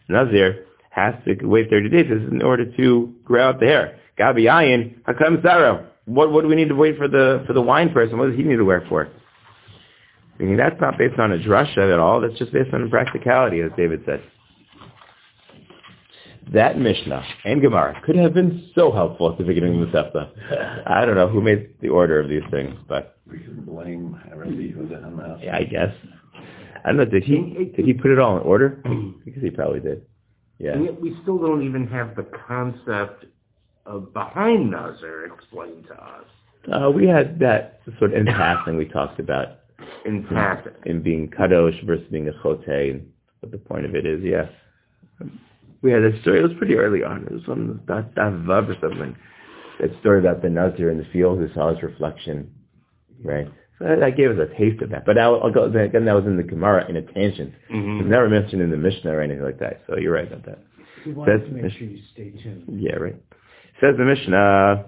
nazir 0.08 0.66
has 0.90 1.16
to 1.26 1.46
wait 1.46 1.70
30 1.70 1.90
days 1.90 2.06
is 2.06 2.32
in 2.32 2.42
order 2.42 2.66
to 2.78 3.14
grow 3.24 3.50
out 3.50 3.60
the 3.60 3.68
hair. 3.68 4.00
Gabi 4.18 4.44
ayin 4.44 5.02
hakam 5.04 5.42
saro 5.42 5.90
what 6.10 6.32
what 6.32 6.42
do 6.42 6.48
we 6.48 6.56
need 6.56 6.70
to 6.70 6.76
wait 6.76 6.98
for 6.98 7.08
the 7.08 7.44
for 7.46 7.54
the 7.54 7.62
wine 7.62 7.92
person? 7.92 8.18
What 8.18 8.30
does 8.30 8.36
he 8.36 8.44
need 8.44 8.58
to 8.58 8.66
wear 8.66 8.84
for? 8.90 9.10
I 10.40 10.44
mean, 10.44 10.58
that's 10.58 10.80
not 10.80 10.98
based 10.98 11.20
on 11.20 11.32
a 11.34 11.38
drasha 11.38 11.92
at 11.94 12.00
all. 12.00 12.22
That's 12.22 12.38
just 12.40 12.54
based 12.54 12.74
on 12.74 12.90
practicality, 12.90 13.60
as 13.62 13.72
David 13.76 14.04
said. 14.06 14.22
That 16.54 16.80
Mishnah 16.80 17.24
and 17.46 17.62
Gemara 17.62 18.02
could 18.06 18.16
have 18.16 18.34
been 18.34 18.70
so 18.74 18.92
helpful 18.92 19.32
at 19.32 19.38
the 19.38 19.44
beginning 19.44 19.82
of 19.82 19.92
the 19.92 19.98
Sefta. 19.98 20.84
I 20.88 21.06
don't 21.06 21.16
know 21.16 21.28
who 21.28 21.42
made 21.42 21.76
the 21.82 21.90
order 21.90 22.20
of 22.20 22.28
these 22.30 22.42
things, 22.50 22.76
but 22.88 23.18
We 23.30 23.40
can 23.40 23.62
blame 23.62 24.20
Rabbi 24.34 24.50
Yehuda 24.52 25.06
on 25.06 25.18
that. 25.18 25.44
yeah, 25.44 25.56
I 25.58 25.64
guess. 25.64 25.94
I 26.84 26.88
don't 26.88 26.98
know. 26.98 27.06
Did 27.06 27.24
he 27.24 27.72
did 27.76 27.86
he 27.86 27.94
put 27.94 28.10
it 28.10 28.20
all 28.20 28.38
in 28.38 28.44
order? 28.44 28.82
Because 29.26 29.44
he 29.44 29.52
probably 29.52 29.82
did. 29.82 30.02
Yeah. 30.58 30.72
And 30.74 30.86
yet 30.86 31.00
we 31.00 31.16
still 31.22 31.38
don't 31.38 31.64
even 31.64 31.86
have 31.88 32.16
the 32.16 32.26
concept 32.48 33.26
of 33.86 34.12
behind 34.14 34.72
Nazar 34.72 35.26
explained 35.26 35.86
to 35.88 35.94
us 35.94 36.26
Uh, 36.72 36.90
we 36.90 37.08
had 37.08 37.38
that 37.40 37.82
sort 38.00 38.12
of 38.14 38.18
in 38.18 38.26
passing 38.26 38.76
we 38.78 38.86
talked 38.86 39.20
about 39.20 39.60
in 40.06 40.26
passing. 40.28 40.74
in 40.86 41.02
being 41.02 41.30
kadosh 41.30 41.86
versus 41.86 42.06
being 42.12 42.28
a 42.28 42.34
chote 42.44 42.68
and 42.68 43.12
what 43.40 43.52
the 43.52 43.58
point 43.58 43.86
of 43.86 43.96
it 43.96 44.06
is. 44.06 44.22
Yeah. 44.24 44.48
We 45.82 45.92
had 45.92 46.04
a 46.04 46.20
story. 46.22 46.40
It 46.40 46.44
was 46.44 46.58
pretty 46.58 46.76
early 46.76 47.04
on. 47.04 47.24
It 47.24 47.32
was 47.32 47.44
on 47.48 47.82
that 47.88 48.16
that 48.16 48.34
vav 48.34 48.70
or 48.70 48.76
something. 48.82 49.16
That 49.80 49.98
story 50.02 50.20
about 50.20 50.42
the 50.42 50.50
nazir 50.50 50.92
in 50.92 50.98
the 50.98 51.08
field 51.14 51.40
who 51.40 51.48
saw 51.54 51.74
his 51.74 51.82
reflection, 51.82 52.54
right? 53.24 53.48
So 53.80 53.86
that, 53.86 54.00
that 54.02 54.18
gave 54.18 54.32
us 54.32 54.38
a 54.38 54.58
taste 54.58 54.82
of 54.82 54.90
that. 54.90 55.06
But 55.06 55.18
I'll, 55.18 55.40
I'll 55.42 55.52
go 55.54 55.64
again. 55.64 56.04
That 56.06 56.16
was 56.16 56.26
in 56.26 56.36
the 56.36 56.44
Gemara 56.44 56.86
in 56.90 56.98
a 56.98 57.02
tangent. 57.02 57.54
Mm-hmm. 57.72 57.92
It 57.92 58.04
was 58.04 58.12
never 58.12 58.28
mentioned 58.28 58.62
in 58.62 58.72
the 58.72 58.78
Mishnah 58.78 59.12
or 59.12 59.22
anything 59.22 59.44
like 59.44 59.60
that. 59.60 59.82
So 59.88 59.98
you're 59.98 60.14
right 60.14 60.28
about 60.28 60.46
that. 60.48 60.60
He 61.06 61.14
wants 61.14 61.32
That's 61.32 61.48
to 61.48 61.54
make 61.56 61.64
Mich- 61.64 61.74
sure 61.78 61.88
you 61.88 62.02
stay 62.12 62.32
tuned. 62.44 62.66
Yeah, 62.78 62.96
right. 62.96 63.16
Says 63.80 63.96
the 63.98 64.04
Mishnah. 64.04 64.86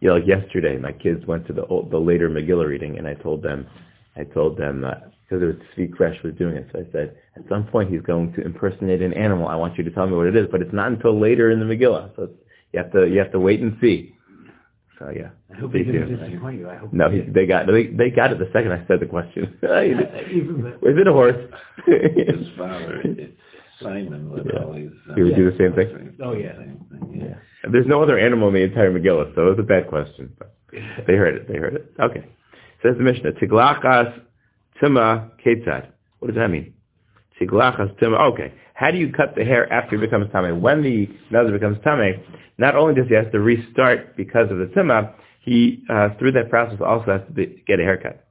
Yeah, 0.00 0.12
like 0.12 0.26
yesterday, 0.26 0.78
my 0.78 0.92
kids 0.92 1.26
went 1.26 1.46
to 1.48 1.52
the 1.52 1.66
old, 1.66 1.90
the 1.90 1.98
later 1.98 2.30
Megillah 2.30 2.68
reading, 2.68 2.98
and 2.98 3.06
I 3.06 3.14
told 3.14 3.42
them, 3.42 3.66
I 4.16 4.24
told 4.24 4.56
them 4.56 4.80
because 5.28 5.42
it 5.42 5.46
was 5.46 5.56
Tzvi 5.76 5.90
Kresh 5.90 6.22
was 6.22 6.34
doing 6.34 6.56
it. 6.56 6.68
So 6.72 6.80
I 6.80 6.92
said, 6.92 7.16
at 7.36 7.42
some 7.48 7.66
point 7.66 7.90
he's 7.90 8.02
going 8.02 8.32
to 8.34 8.44
impersonate 8.44 9.02
an 9.02 9.12
animal. 9.14 9.48
I 9.48 9.56
want 9.56 9.76
you 9.76 9.84
to 9.84 9.90
tell 9.90 10.06
me 10.06 10.16
what 10.16 10.26
it 10.26 10.36
is, 10.36 10.46
but 10.50 10.62
it's 10.62 10.72
not 10.72 10.88
until 10.88 11.18
later 11.18 11.50
in 11.50 11.60
the 11.60 11.66
Megillah. 11.66 12.14
So 12.16 12.24
it's, 12.24 12.32
you 12.72 12.80
have 12.80 12.92
to 12.92 13.06
you 13.08 13.18
have 13.18 13.32
to 13.32 13.40
wait 13.40 13.60
and 13.60 13.76
see. 13.80 14.14
So 14.98 15.10
yeah, 15.14 15.30
I 15.54 15.58
hope 15.58 15.72
he 15.72 15.84
didn't 15.84 16.16
disappoint 16.16 16.58
you. 16.58 16.68
I 16.68 16.76
hope 16.76 16.92
No, 16.92 17.08
he 17.08 17.22
he, 17.22 17.30
they 17.30 17.46
got 17.46 17.66
they, 17.66 17.86
they 17.86 18.10
got 18.10 18.32
it 18.32 18.38
the 18.38 18.50
second 18.52 18.72
I 18.72 18.86
said 18.86 19.00
the 19.00 19.06
question. 19.06 19.44
Is 19.62 20.96
it 20.98 21.06
a 21.06 21.12
horse? 21.12 21.36
His 21.86 22.46
father, 22.56 23.02
Simon, 23.82 24.30
would 24.30 24.46
Yeah. 24.52 24.64
always... 24.64 24.90
uh, 25.10 25.14
He 25.14 25.22
would 25.22 25.36
do 25.36 25.50
the 25.50 25.56
same 25.56 25.72
thing? 25.72 26.14
Oh, 26.20 26.32
yeah. 26.32 26.56
Same 26.56 26.78
thing, 26.90 27.20
yeah. 27.20 27.26
Yeah. 27.28 27.70
There's 27.70 27.86
no 27.86 28.02
other 28.02 28.18
animal 28.18 28.48
in 28.48 28.54
the 28.54 28.62
entire 28.62 28.90
Megillah, 28.90 29.34
so 29.34 29.46
it 29.46 29.50
was 29.50 29.58
a 29.58 29.62
bad 29.62 29.88
question. 29.88 30.32
But 30.38 30.54
they 31.06 31.14
heard 31.14 31.34
it. 31.34 31.48
They 31.48 31.58
heard 31.58 31.74
it. 31.74 31.92
Okay. 32.00 32.24
Says 32.82 32.96
the 32.96 33.02
Mishnah, 33.02 33.32
Tiglachas 33.32 34.20
Tima 34.80 35.30
Ketzad. 35.44 35.88
What 36.18 36.28
does 36.28 36.36
that 36.36 36.48
mean? 36.50 36.74
Tiglachas 37.40 37.94
Tima. 37.98 38.20
Okay. 38.32 38.52
How 38.74 38.90
do 38.92 38.98
you 38.98 39.12
cut 39.12 39.34
the 39.34 39.44
hair 39.44 39.70
after 39.72 39.96
it 39.96 40.00
becomes 40.00 40.30
Tame? 40.32 40.60
When 40.60 40.82
the 40.82 41.08
Nazir 41.30 41.52
becomes 41.52 41.78
Tame, 41.82 42.20
not 42.58 42.76
only 42.76 42.94
does 42.94 43.08
he 43.08 43.14
have 43.14 43.32
to 43.32 43.40
restart 43.40 44.16
because 44.16 44.50
of 44.52 44.58
the 44.58 44.66
Tima, 44.66 45.14
he, 45.40 45.82
uh, 45.90 46.10
through 46.18 46.32
that 46.32 46.48
process, 46.50 46.78
also 46.80 47.18
has 47.18 47.26
to 47.26 47.32
be, 47.32 47.62
get 47.66 47.80
a 47.80 47.82
haircut. 47.82 48.24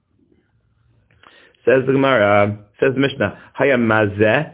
Says 1.66 1.84
the 1.86 1.92
Gemara, 1.92 2.44
uh, 2.44 2.56
says 2.80 2.94
the 2.94 3.00
Mishnah, 3.02 3.38
Hayam 3.60 3.82
Mazeh, 3.88 4.54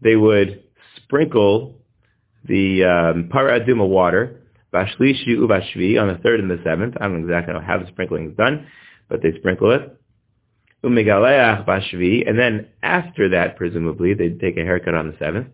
they 0.00 0.16
would 0.16 0.62
sprinkle 0.96 1.74
the 2.44 2.84
um, 2.84 3.28
water, 3.90 4.42
bashlishi 4.72 5.28
ubashvi, 5.36 6.00
on 6.00 6.08
the 6.08 6.18
third 6.22 6.40
and 6.40 6.50
the 6.50 6.60
seventh. 6.64 6.94
I 7.00 7.08
don't 7.08 7.22
exactly 7.22 7.54
know 7.54 7.60
how 7.60 7.78
the 7.78 7.86
sprinkling 7.88 8.30
is 8.30 8.36
done, 8.36 8.66
but 9.08 9.22
they 9.22 9.32
sprinkle 9.38 9.72
it. 9.72 9.94
Umegaleach 10.84 11.66
bashvi, 11.66 12.28
and 12.28 12.38
then 12.38 12.68
after 12.82 13.30
that, 13.30 13.56
presumably, 13.56 14.14
they'd 14.14 14.40
take 14.40 14.56
a 14.56 14.62
haircut 14.62 14.94
on 14.94 15.08
the 15.08 15.16
seventh. 15.18 15.48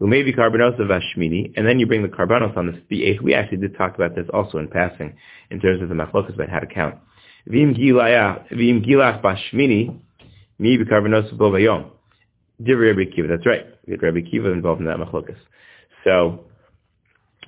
Umevi 0.00 0.34
karbanos 0.34 0.78
of 0.80 0.88
Ashmini, 0.88 1.52
and 1.56 1.66
then 1.66 1.78
you 1.78 1.86
bring 1.86 2.02
the 2.02 2.08
karbanos 2.08 2.56
on 2.56 2.82
the, 2.88 3.04
eighth. 3.04 3.20
We 3.20 3.34
actually 3.34 3.58
did 3.58 3.76
talk 3.76 3.94
about 3.94 4.14
this 4.14 4.26
also 4.32 4.56
in 4.56 4.68
passing, 4.68 5.14
in 5.50 5.60
terms 5.60 5.82
of 5.82 5.90
the 5.90 5.94
machlokas 5.94 6.34
about 6.34 6.48
how 6.48 6.58
to 6.58 6.66
count. 6.66 6.96
Vim 7.46 7.74
gilach 7.74 9.22
bashmini, 9.22 10.00
mi 10.58 10.78
bicarbonos 10.78 11.36
bovayom. 11.36 11.90
Divrei 12.60 12.96
Rabbi 12.96 13.28
that's 13.28 13.46
right. 13.46 13.66
We 13.86 13.92
had 13.92 14.02
Rabbi 14.02 14.20
Kiva 14.30 14.50
involved 14.50 14.80
in 14.80 14.86
that 14.86 14.98
machlokas. 14.98 15.36
So, 16.04 16.44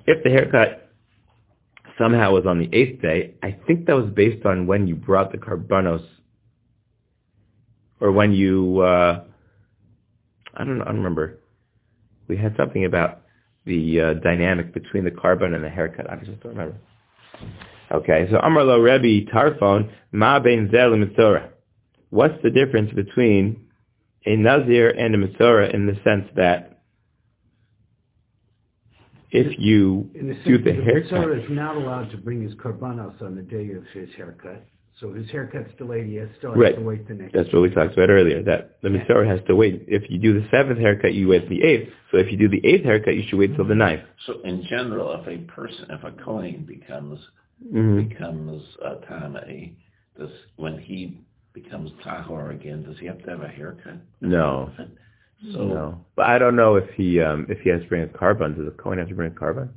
if 0.07 0.23
the 0.25 0.31
haircut 0.31 0.91
somehow 1.99 2.33
was 2.33 2.47
on 2.47 2.59
the 2.59 2.69
eighth 2.73 3.03
day, 3.03 3.35
I 3.43 3.57
think 3.67 3.87
that 3.87 3.97
was 3.97 4.11
based 4.15 4.47
on 4.47 4.67
when 4.67 4.87
you 4.87 4.95
brought 4.95 5.33
the 5.33 5.39
karbanos, 5.39 6.05
or 8.01 8.11
when 8.13 8.33
you, 8.33 8.81
uh, 8.81 9.25
I 10.55 10.65
don't 10.65 10.79
know, 10.79 10.85
I 10.85 10.89
don't 10.89 10.97
remember. 10.97 11.39
We 12.29 12.37
had 12.37 12.57
something 12.57 12.85
about 12.85 13.23
the 13.67 14.01
uh, 14.01 14.15
dynamic 14.15 14.75
between 14.75 15.05
the 15.05 15.11
karban 15.11 15.55
and 15.55 15.63
the 15.63 15.69
haircut. 15.69 16.11
I 16.11 16.17
just 16.17 16.41
don't 16.41 16.53
remember. 16.53 16.77
Okay, 17.93 18.27
so 18.31 18.39
Amarlo 18.39 18.83
Rebbe 18.83 19.31
Tarfon, 19.31 19.91
Ma 20.13 20.41
Ben 20.41 20.71
Zel 20.73 20.91
Mitzorah. 20.91 21.51
What's 22.11 22.43
the 22.43 22.51
difference 22.51 22.93
between 22.93 23.67
a 24.27 24.37
Nazir 24.37 24.91
and 24.91 25.15
a 25.15 25.19
Mitzorah 25.19 25.75
in 25.75 25.87
the 25.87 25.95
sense 26.05 26.29
that 26.37 26.81
if 29.31 29.59
you 29.59 30.11
In 30.15 30.29
the 30.29 30.35
do 30.35 30.57
sense 30.57 30.65
the 30.65 30.73
that 30.73 30.85
haircut, 30.85 31.11
Sarah 31.11 31.41
is 31.41 31.51
not 31.51 31.77
allowed 31.77 32.11
to 32.11 32.19
bring 32.19 32.43
his 32.43 32.55
karbanos 32.55 33.21
on 33.23 33.35
the 33.35 33.43
day 33.43 33.71
of 33.73 33.85
his 33.93 34.09
haircut. 34.17 34.65
So 35.01 35.13
his 35.13 35.29
haircut's 35.31 35.75
delayed. 35.79 36.07
He 36.07 36.17
has 36.17 36.29
still 36.39 36.53
has 36.53 36.75
to 36.75 36.81
wait 36.83 37.09
the 37.09 37.15
next. 37.15 37.33
That's 37.33 37.51
what 37.53 37.63
we 37.63 37.71
talked 37.71 37.95
about 37.95 38.11
earlier, 38.11 38.43
that 38.43 38.77
the 38.83 38.91
Mitzvah 38.91 39.27
has 39.27 39.41
to 39.49 39.57
wait. 39.57 39.87
If 39.89 40.11
you 40.11 40.19
do 40.19 40.39
the 40.39 40.47
seventh 40.51 40.79
haircut, 40.79 41.15
you 41.15 41.29
wait 41.29 41.49
the 41.49 41.63
eighth. 41.63 41.91
So 42.11 42.19
if 42.19 42.31
you 42.31 42.37
do 42.37 42.49
the 42.49 42.65
eighth 42.65 42.85
haircut, 42.85 43.17
you 43.17 43.25
should 43.27 43.39
wait 43.39 43.57
till 43.57 43.67
the 43.67 43.75
ninth. 43.75 44.03
So 44.27 44.41
in 44.45 44.65
general, 44.69 45.19
if 45.21 45.27
a 45.27 45.39
person, 45.51 45.87
if 45.91 46.05
a 46.05 46.13
Kohen 46.23 46.65
becomes 46.69 47.19
Mm-hmm. 47.71 48.09
becomes 48.09 48.63
uh, 48.85 48.97
Tamei, 49.09 49.75
does 50.19 50.31
when 50.57 50.79
he 50.79 51.21
becomes 51.53 51.91
Tahor 52.05 52.51
again, 52.55 52.83
does 52.85 52.97
he 52.99 53.07
have 53.07 53.23
to 53.25 53.31
have 53.31 53.43
a 53.43 53.49
haircut? 53.49 53.97
No, 54.21 54.71
So 55.53 55.59
no. 55.67 56.05
But 56.15 56.27
I 56.27 56.39
don't 56.39 56.55
know 56.55 56.77
if 56.77 56.89
he 56.97 57.21
um, 57.21 57.47
if 57.49 57.59
he 57.61 57.71
has 57.71 57.83
to 57.83 57.89
bring 57.89 58.03
a 58.05 58.07
karban. 58.07 58.57
Does 58.57 58.69
a 58.69 58.71
Kohen 58.83 58.99
have 58.99 59.09
to 59.09 59.15
bring 59.15 59.33
a 59.33 59.35
karban? 59.35 59.71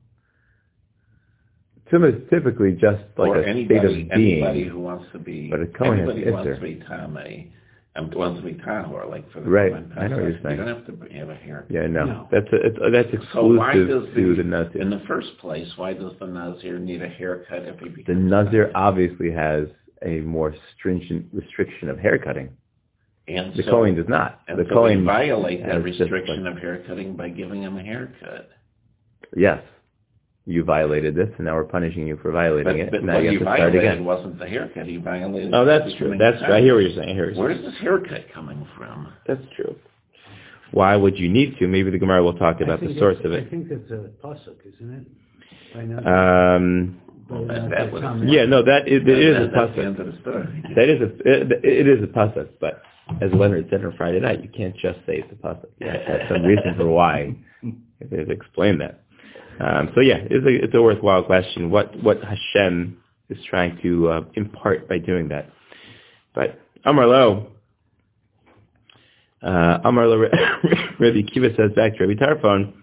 Tum 1.89 2.03
is 2.03 2.15
typically 2.29 2.71
just 2.73 3.03
like 3.17 3.35
a 3.35 3.47
anybody, 3.47 3.65
state 3.79 3.85
of 4.05 4.11
anybody 4.11 4.59
being. 4.63 4.69
who 4.71 4.79
wants 4.79 5.05
to 5.11 5.19
be, 5.19 5.49
But 5.49 5.61
a 5.61 5.67
Kohen 5.67 5.99
has 5.99 6.09
anybody 6.09 6.21
to 6.21 6.27
who 6.27 6.33
wants 6.33 6.55
to 6.55 6.61
be 6.61 6.75
Tamei, 6.87 7.51
and 7.95 8.13
wants 8.15 8.41
to 8.41 8.45
be 8.45 8.53
Tahor, 8.55 9.09
like 9.09 9.31
for 9.31 9.41
the 9.41 9.49
Right. 9.49 9.71
I 9.73 10.07
know 10.07 10.17
what 10.17 10.23
you're 10.23 10.39
saying. 10.43 10.57
You 10.59 10.65
don't 10.65 10.67
have 10.67 10.85
to 10.87 11.17
have 11.17 11.29
a 11.29 11.35
haircut. 11.35 11.71
Yeah, 11.71 11.85
no, 11.87 12.05
No. 12.05 12.27
that's 12.31 12.47
a, 12.51 12.55
it's, 12.55 12.77
that's 12.91 13.23
So 13.33 13.45
why 13.53 13.71
exclusive 13.73 14.05
does 14.07 14.15
to 14.15 14.35
the, 14.35 14.43
the 14.43 14.49
Nazir. 14.49 14.81
in 14.81 14.89
the 14.89 15.01
first 15.07 15.37
place, 15.39 15.67
why 15.77 15.93
does 15.93 16.13
the 16.19 16.25
Nazir 16.27 16.79
need 16.79 17.01
a 17.03 17.07
haircut 17.09 17.63
if 17.63 17.79
he 17.79 17.89
becomes 17.89 18.07
The 18.07 18.15
Nazir 18.15 18.71
obviously 18.73 19.31
has 19.31 19.67
a 20.05 20.21
more 20.21 20.53
stringent 20.77 21.25
restriction 21.33 21.89
of 21.89 21.99
haircutting. 21.99 22.49
And 23.27 23.53
The 23.55 23.63
so, 23.63 23.71
Kohen 23.71 23.95
does 23.95 24.07
not. 24.07 24.39
and 24.47 24.57
The 24.59 24.63
so 24.65 24.69
we 24.69 24.75
Kohen 24.75 25.03
violate 25.05 25.65
that 25.65 25.81
restriction 25.83 26.43
like- 26.43 26.53
of 26.55 26.61
haircutting 26.61 27.15
by 27.15 27.29
giving 27.29 27.63
him 27.63 27.75
a 27.77 27.81
haircut. 27.83 28.49
Yes. 29.35 29.63
You 30.47 30.63
violated 30.63 31.15
this, 31.15 31.29
and 31.37 31.45
now 31.47 31.55
we're 31.55 31.63
punishing 31.63 32.05
you 32.05 32.17
for 32.17 32.29
violating 32.31 32.65
But, 32.65 32.75
it. 32.79 32.91
but 32.91 33.03
now 33.03 33.15
what 33.15 33.23
you 33.23 33.29
he 33.31 33.35
have 33.37 33.39
to 33.39 33.45
start 33.45 33.59
violated 33.71 33.91
again. 33.93 34.05
wasn't 34.05 34.37
the 34.37 34.45
haircut. 34.47 34.85
He 34.85 34.97
violated. 34.97 35.51
Oh, 35.55 35.65
that's 35.65 35.91
true. 35.95 36.15
That's 36.19 36.37
true. 36.43 36.53
I 36.53 36.61
hear 36.61 36.75
what 36.75 36.83
you're 36.83 37.03
saying. 37.03 37.19
I 37.19 37.23
what 37.29 37.35
Where's 37.35 37.61
this 37.63 37.73
haircut 37.81 38.31
coming 38.31 38.63
from? 38.77 39.11
That's 39.25 39.41
true. 39.55 39.75
Why 40.71 40.95
would 40.95 41.17
you 41.17 41.29
need 41.29 41.57
to? 41.57 41.67
Maybe 41.67 41.89
the 41.89 41.97
Gemara 41.97 42.21
will 42.23 42.33
talk 42.37 42.61
about 42.61 42.79
the 42.79 42.95
source 42.99 43.17
of 43.23 43.31
it. 43.31 43.47
I 43.47 43.49
think 43.49 43.71
it's 43.71 43.89
a 43.89 44.09
pasuk, 44.23 44.57
isn't 44.75 44.93
it? 44.93 45.07
I 45.77 45.81
know. 45.85 45.97
Um, 46.05 46.97
But, 46.97 47.04
Well, 47.04 47.04
that- 47.29 47.91
was- 47.91 48.21
yeah, 48.25 48.45
no, 48.45 48.61
that 48.63 48.87
is, 48.87 49.01
it 49.01 49.09
is 49.09 49.35
a 49.37 49.39
That- 49.47 49.51
That's 49.53 49.75
the 49.75 49.81
pasuk. 49.81 49.85
end 49.85 49.99
of 49.99 50.05
the 50.07 50.19
story. 50.21 50.45
That 50.75 50.89
is 50.89 51.01
a 51.01 51.05
it, 51.25 51.51
it 51.63 51.87
is 51.87 52.03
a 52.03 52.07
pasuk, 52.07 52.47
but 52.59 52.81
as 53.21 53.31
Leonard 53.33 53.67
said 53.69 53.83
on 53.85 53.93
Friday 53.97 54.19
night, 54.19 54.41
you 54.43 54.49
can't 54.49 54.75
just 54.77 54.99
say 55.05 55.17
it's 55.23 55.31
a 55.31 55.35
pasuk. 55.35 55.65
You 55.79 55.87
have 55.87 56.05
to 56.05 56.11
have 56.11 56.21
some 56.29 56.43
reason 56.43 56.75
for 56.77 56.87
why. 56.87 57.35
You 57.63 57.73
have 58.01 58.27
to 58.27 58.31
explain 58.31 58.77
that. 58.79 59.01
Um, 59.59 59.89
so 59.95 60.01
yeah, 60.01 60.17
it's 60.29 60.45
a 60.45 60.63
it's 60.65 60.73
a 60.75 60.81
worthwhile 60.81 61.23
question. 61.23 61.71
What 61.71 61.95
what 62.03 62.19
Hashem 62.23 62.97
is 63.29 63.37
trying 63.49 63.79
to 63.81 64.09
uh, 64.09 64.21
impart 64.35 64.87
by 64.87 64.97
doing 64.99 65.29
that? 65.29 65.49
But 66.33 66.59
Amar 66.83 67.07
Lo, 67.07 67.47
uh, 69.41 69.77
Amar 69.83 70.07
Lo, 70.07 70.17
Rabbi 70.99 71.21
Kiva 71.33 71.55
says 71.55 71.71
back 71.75 71.95
to 71.97 72.05
Rabbi 72.05 72.19
Tarfon, 72.19 72.73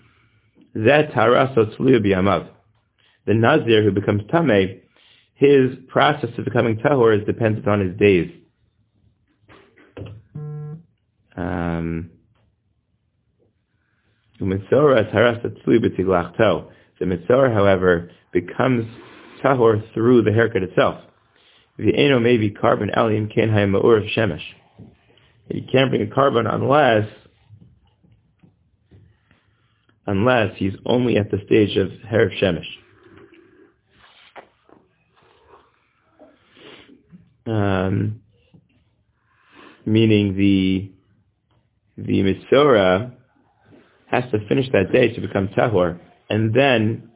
Zet 0.77 1.13
Taraso 1.13 1.77
Tzluya 1.77 1.99
B'Yamav. 2.05 2.49
The 3.27 3.35
Nazir 3.35 3.83
who 3.83 3.93
becomes 3.93 4.23
Tameh, 4.25 4.81
his 5.35 5.77
process 5.89 6.31
of 6.37 6.45
becoming 6.45 6.77
Tahor 6.77 7.19
is 7.19 7.27
dependent 7.27 7.69
on 7.69 7.81
his 7.81 7.97
days. 7.99 8.31
Um, 11.37 12.11
the 14.39 14.45
Mitzorah, 14.45 15.13
however, 17.53 18.11
becomes 18.33 18.87
tahor 19.43 19.83
through 19.95 20.23
the 20.23 20.33
haircut 20.33 20.63
itself. 20.63 21.01
The 21.79 21.97
eno 21.97 22.21
may 22.21 22.37
be 22.37 22.51
carbon 22.51 22.91
alim 22.91 23.29
ken 23.29 23.49
ma'ur 23.49 23.99
of 23.99 24.05
shemesh. 24.17 24.43
You 25.49 25.63
can't 25.71 25.91
bring 25.91 26.03
a 26.03 26.07
karban 26.07 26.53
unless 26.53 27.09
unless 30.07 30.57
he's 30.57 30.75
only 30.85 31.17
at 31.17 31.31
the 31.31 31.39
stage 31.47 31.77
of 31.77 31.89
Herav 32.11 32.39
Shemesh. 32.41 32.67
Um, 37.47 38.21
meaning 39.85 40.37
the 40.37 40.93
the 41.97 42.23
Mitzora 42.23 43.13
has 44.07 44.25
to 44.31 44.47
finish 44.47 44.71
that 44.73 44.93
day 44.93 45.13
to 45.15 45.21
become 45.21 45.49
Tahor, 45.49 45.99
and 46.31 46.55
then 46.55 47.11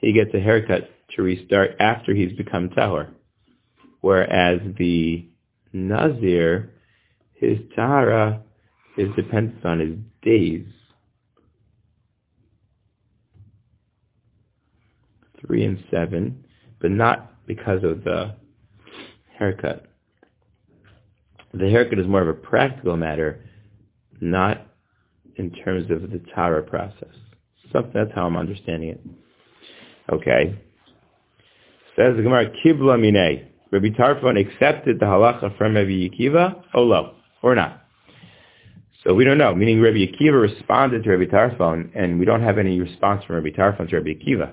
he 0.00 0.12
gets 0.12 0.30
a 0.34 0.40
haircut 0.40 0.90
to 1.16 1.22
restart 1.22 1.76
after 1.80 2.14
he's 2.14 2.36
become 2.36 2.70
Tahor. 2.70 3.10
Whereas 4.00 4.60
the 4.78 5.28
Nazir, 5.72 6.72
his 7.34 7.58
Tahara 7.74 8.42
is 8.96 9.08
dependent 9.16 9.64
on 9.64 9.80
his 9.80 9.96
days. 10.22 10.66
Three 15.44 15.64
and 15.64 15.82
seven, 15.90 16.44
but 16.80 16.90
not 16.90 17.46
because 17.46 17.82
of 17.84 18.04
the 18.04 18.36
haircut. 19.38 19.86
The 21.54 21.68
haircut 21.68 21.98
is 21.98 22.06
more 22.06 22.22
of 22.22 22.28
a 22.28 22.34
practical 22.34 22.96
matter, 22.96 23.44
not 24.20 24.66
in 25.36 25.50
terms 25.50 25.90
of 25.90 26.10
the 26.10 26.20
Tara 26.34 26.62
process. 26.62 27.14
So 27.72 27.90
that's 27.94 28.10
how 28.14 28.26
I'm 28.26 28.36
understanding 28.36 28.90
it. 28.90 29.00
Okay. 30.10 30.58
Says 31.96 32.16
the 32.16 32.22
Gemara, 32.22 32.50
Kibla 32.64 32.98
Minei. 32.98 33.46
Rabbi 33.70 33.88
Tarfon 33.88 34.38
accepted 34.38 35.00
the 35.00 35.06
halacha 35.06 35.56
from 35.56 35.74
Rabbi 35.74 36.08
Akiva, 36.08 36.62
oh 36.74 36.82
lo, 36.82 37.14
or 37.42 37.54
not. 37.54 37.86
So 39.02 39.14
we 39.14 39.24
don't 39.24 39.38
know, 39.38 39.54
meaning 39.54 39.80
Rabbi 39.80 40.06
Akiva 40.06 40.40
responded 40.40 41.04
to 41.04 41.10
Rabbi 41.10 41.30
Tarfon, 41.30 41.90
and 41.94 42.18
we 42.18 42.26
don't 42.26 42.42
have 42.42 42.58
any 42.58 42.78
response 42.80 43.24
from 43.24 43.36
Rabbi 43.36 43.48
Tarfon 43.56 43.88
to 43.88 43.96
Rabbi 43.96 44.10
Akiva. 44.10 44.52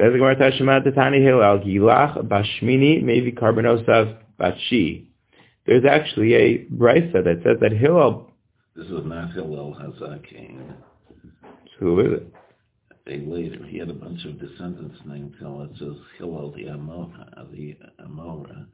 Says 0.00 0.12
the 0.12 0.18
Gemara 0.18 0.36
Tashima 0.36 0.82
Tatani 0.82 1.22
Hillel 1.22 1.58
Gilach 1.58 2.26
Bashmini 2.26 3.02
Maybe 3.02 3.32
Karbonosav 3.32 4.16
Bashi. 4.38 5.06
There's 5.66 5.84
actually 5.84 6.32
a 6.32 6.64
brisa 6.64 7.22
that 7.22 7.42
says 7.44 7.58
that 7.60 7.72
Hillel. 7.72 8.30
This 8.74 8.86
is 8.86 9.04
not 9.04 9.34
Hillel 9.34 9.76
Hazakin. 9.78 10.74
Who 11.80 12.00
is 12.00 12.12
it? 12.14 12.34
They 13.04 13.18
later 13.18 13.62
he 13.66 13.76
had 13.76 13.90
a 13.90 13.92
bunch 13.92 14.24
of 14.24 14.40
descendants 14.40 14.96
named 15.04 15.34
Hillel. 15.38 15.64
It 15.64 15.72
says 15.78 15.96
Hillel 16.16 16.52
the 16.52 16.64
Amora. 16.64 17.52
The 17.52 17.76
Amora. 18.02 18.66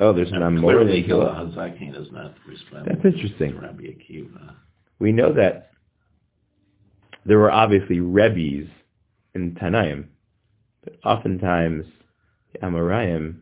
Oh, 0.00 0.12
there's 0.12 0.32
an 0.32 0.40
Amora. 0.40 0.62
clearly 0.62 1.02
Hillel. 1.02 1.28
Hazakin 1.28 1.96
is 1.96 2.10
not 2.10 2.34
responsible. 2.44 2.92
That's 2.92 3.14
interesting. 3.14 3.56
Rabbi 3.60 3.84
Akiva. 3.84 4.56
We 4.98 5.12
know 5.12 5.32
that 5.32 5.70
there 7.24 7.38
were 7.38 7.52
obviously 7.52 8.00
Rebbe's 8.00 8.66
in 9.36 9.54
Tanaim, 9.54 10.08
oftentimes 11.04 11.84
the 12.52 12.58
Amoraim 12.60 13.36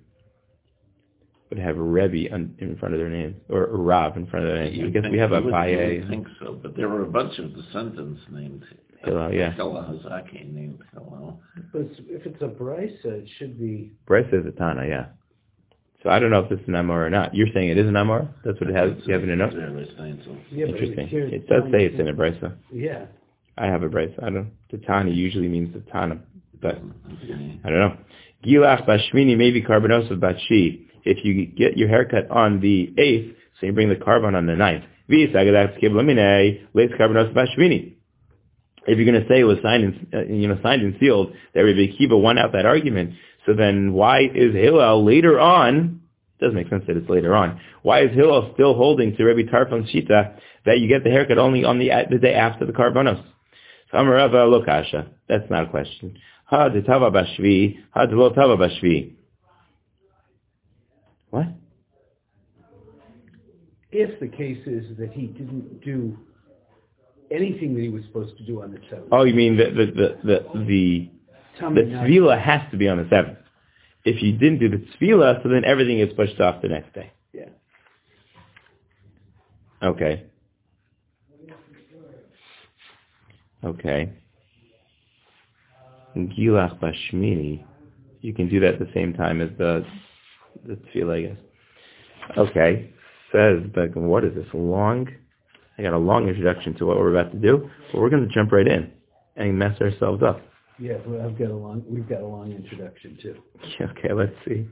would 1.50 1.58
have 1.58 1.76
Rebbe 1.76 2.32
on, 2.32 2.54
in 2.58 2.76
front 2.78 2.94
of 2.94 3.00
their 3.00 3.10
names, 3.10 3.36
or 3.48 3.66
a 3.66 3.76
Rav 3.76 4.16
in 4.16 4.26
front 4.26 4.46
of 4.46 4.52
their 4.52 4.64
names. 4.64 4.76
I 4.78 4.82
You'd 4.82 4.92
guess 4.92 5.04
we 5.10 5.18
have 5.18 5.30
you 5.30 5.36
a 5.36 5.40
would- 5.40 5.46
you 5.46 5.52
Baye. 5.52 5.98
would 6.00 6.08
think 6.08 6.26
so, 6.40 6.58
but 6.60 6.76
there 6.76 6.88
were 6.88 7.02
a 7.02 7.06
bunch 7.10 7.38
of 7.38 7.54
descendants 7.54 8.20
named 8.30 8.64
Hillel, 9.04 9.32
yeah. 9.34 9.52
Hillel 9.52 9.82
Hazakin 9.82 10.52
named 10.54 10.78
Hillel. 10.92 11.40
But 11.72 11.88
if 12.08 12.24
it's 12.26 12.40
a 12.42 12.48
brisa, 12.48 13.04
it 13.04 13.28
should 13.38 13.58
be, 13.58 13.92
brisa 14.08 14.40
is 14.40 14.46
a 14.46 14.50
Tana, 14.52 14.86
yeah. 14.88 15.06
So 16.02 16.10
I 16.10 16.18
don't 16.18 16.30
know 16.30 16.40
if 16.40 16.50
this 16.50 16.60
is 16.60 16.68
an 16.68 16.74
Amor 16.74 17.06
or 17.06 17.10
not. 17.10 17.34
You're 17.34 17.48
saying 17.54 17.68
it 17.70 17.78
is 17.78 17.86
an 17.86 17.96
Amor? 17.96 18.28
That's 18.44 18.60
what 18.60 18.68
it 18.70 18.76
has? 18.76 18.92
You 19.06 19.12
have 19.14 19.22
it 19.22 19.28
in 19.28 19.30
a 19.32 19.36
note? 19.36 19.54
There, 19.54 19.70
they're 19.72 19.86
saying 19.96 20.20
so. 20.24 20.36
yeah, 20.50 20.66
Interesting. 20.66 21.08
It 21.10 21.46
does 21.48 21.62
say 21.70 21.84
it's 21.86 21.98
in 22.00 22.08
a 22.08 22.12
brisa. 22.14 22.54
Yeah. 22.72 23.06
I 23.56 23.66
have 23.66 23.82
a 23.82 23.88
brisa. 23.88 24.22
I 24.22 24.30
don't. 24.30 24.50
The 24.70 24.78
Tana 24.78 25.10
usually 25.10 25.48
means 25.48 25.72
the 25.72 25.80
Tana, 25.90 26.18
but 26.64 26.76
I 27.64 27.70
don't 27.70 27.78
know. 27.78 27.96
Gilach 28.44 28.86
bashmini 28.88 29.36
maybe 29.36 29.62
carbonosa 29.62 30.18
bashi. 30.18 30.88
If 31.04 31.22
you 31.22 31.46
get 31.46 31.76
your 31.76 31.88
haircut 31.88 32.30
on 32.30 32.60
the 32.60 32.92
eighth, 32.96 33.36
so 33.60 33.66
you 33.66 33.72
bring 33.72 33.90
the 33.90 33.96
karban 33.96 34.34
on 34.34 34.46
the 34.46 34.56
ninth. 34.56 34.84
V'yisagadat 35.10 35.80
kiblamine 35.82 36.66
leis 36.74 36.90
carbonosa 36.98 37.34
bashmini. 37.34 37.92
If 38.86 38.98
you're 38.98 39.10
going 39.10 39.22
to 39.22 39.28
say 39.28 39.40
it 39.40 39.44
was 39.44 39.58
signed 39.62 39.84
and 39.84 40.14
uh, 40.14 40.32
you 40.32 40.48
know 40.48 40.58
signed 40.62 40.82
and 40.82 40.96
sealed, 40.98 41.34
that 41.54 41.60
Rabbi 41.60 41.92
Akiva 41.92 42.20
won 42.20 42.38
out 42.38 42.52
that 42.52 42.66
argument. 42.66 43.14
So 43.46 43.54
then, 43.54 43.92
why 43.92 44.22
is 44.22 44.54
Hillel 44.54 45.04
later 45.04 45.38
on? 45.38 46.00
Doesn't 46.40 46.54
make 46.54 46.68
sense 46.68 46.84
that 46.86 46.96
it's 46.96 47.08
later 47.08 47.34
on. 47.34 47.60
Why 47.82 48.02
is 48.04 48.14
Hillel 48.14 48.50
still 48.54 48.74
holding 48.74 49.16
to 49.16 49.24
Rabbi 49.24 49.50
Tarfon's 49.50 49.90
shita 49.90 50.36
that 50.66 50.78
you 50.78 50.88
get 50.88 51.04
the 51.04 51.10
haircut 51.10 51.38
only 51.38 51.64
on 51.64 51.78
the 51.78 51.90
the 52.10 52.18
day 52.18 52.34
after 52.34 52.66
the 52.66 52.72
karbanos? 52.72 53.22
So 53.90 53.98
Amarava 53.98 54.48
lokasha. 54.48 55.08
That's 55.28 55.48
not 55.50 55.64
a 55.64 55.70
question. 55.70 56.18
Ha 56.54 56.68
de 56.68 56.82
tava 56.82 57.10
bashvi, 57.10 57.76
ha 57.90 58.06
de 58.06 58.14
lo 58.14 58.30
tava 58.30 58.56
bashvi. 58.56 59.12
What? 61.30 61.48
If 63.90 64.20
the 64.20 64.28
case 64.28 64.64
is 64.64 64.96
that 64.98 65.12
he 65.12 65.26
didn't 65.26 65.82
do 65.84 66.16
anything 67.32 67.74
that 67.74 67.82
he 67.82 67.88
was 67.88 68.04
supposed 68.04 68.36
to 68.38 68.46
do 68.46 68.62
on 68.62 68.70
the 68.70 68.78
seventh. 68.88 69.08
Oh, 69.10 69.24
you 69.24 69.34
mean 69.34 69.56
the 69.56 69.64
the 69.64 69.86
the 69.86 70.08
the, 70.22 70.64
the 70.64 71.10
The 71.74 71.82
tefillah 71.82 72.40
has 72.40 72.60
to 72.70 72.76
be 72.76 72.88
on 72.88 72.98
the 72.98 73.08
seventh. 73.10 73.38
If 74.04 74.22
you 74.22 74.32
didn't 74.32 74.60
do 74.60 74.68
the 74.68 74.76
tefillah, 74.76 75.42
so 75.42 75.48
then 75.48 75.64
everything 75.64 75.98
is 75.98 76.12
pushed 76.14 76.40
off 76.40 76.62
the 76.62 76.68
next 76.68 76.94
day. 76.94 77.10
Yeah. 77.32 77.48
Okay. 79.82 80.24
Okay. 83.64 84.12
Gilach 86.16 86.78
Bashmini, 86.80 87.64
you 88.20 88.32
can 88.32 88.48
do 88.48 88.60
that 88.60 88.74
at 88.74 88.78
the 88.78 88.90
same 88.94 89.12
time 89.12 89.40
as 89.40 89.50
the 89.58 89.84
the 90.66 90.74
tefillah, 90.74 91.16
I 91.16 91.22
guess. 91.28 92.38
Okay. 92.38 92.90
Says, 93.32 93.64
but 93.74 93.96
what 93.96 94.24
is 94.24 94.34
this 94.34 94.46
long? 94.54 95.08
I 95.76 95.82
got 95.82 95.92
a 95.92 95.98
long 95.98 96.28
introduction 96.28 96.74
to 96.76 96.86
what 96.86 96.98
we're 96.98 97.14
about 97.14 97.32
to 97.32 97.38
do, 97.38 97.68
but 97.92 98.00
we're 98.00 98.10
going 98.10 98.26
to 98.26 98.32
jump 98.32 98.52
right 98.52 98.66
in 98.66 98.92
and 99.36 99.58
mess 99.58 99.80
ourselves 99.80 100.22
up. 100.22 100.40
Yeah, 100.78 100.98
well, 101.06 101.26
I've 101.26 101.38
got 101.38 101.50
a 101.50 101.56
long, 101.56 101.82
we've 101.88 102.08
got 102.08 102.20
a 102.20 102.26
long 102.26 102.52
introduction 102.52 103.18
too. 103.20 103.36
Okay, 103.80 104.12
let's 104.12 104.34
see. 104.46 104.66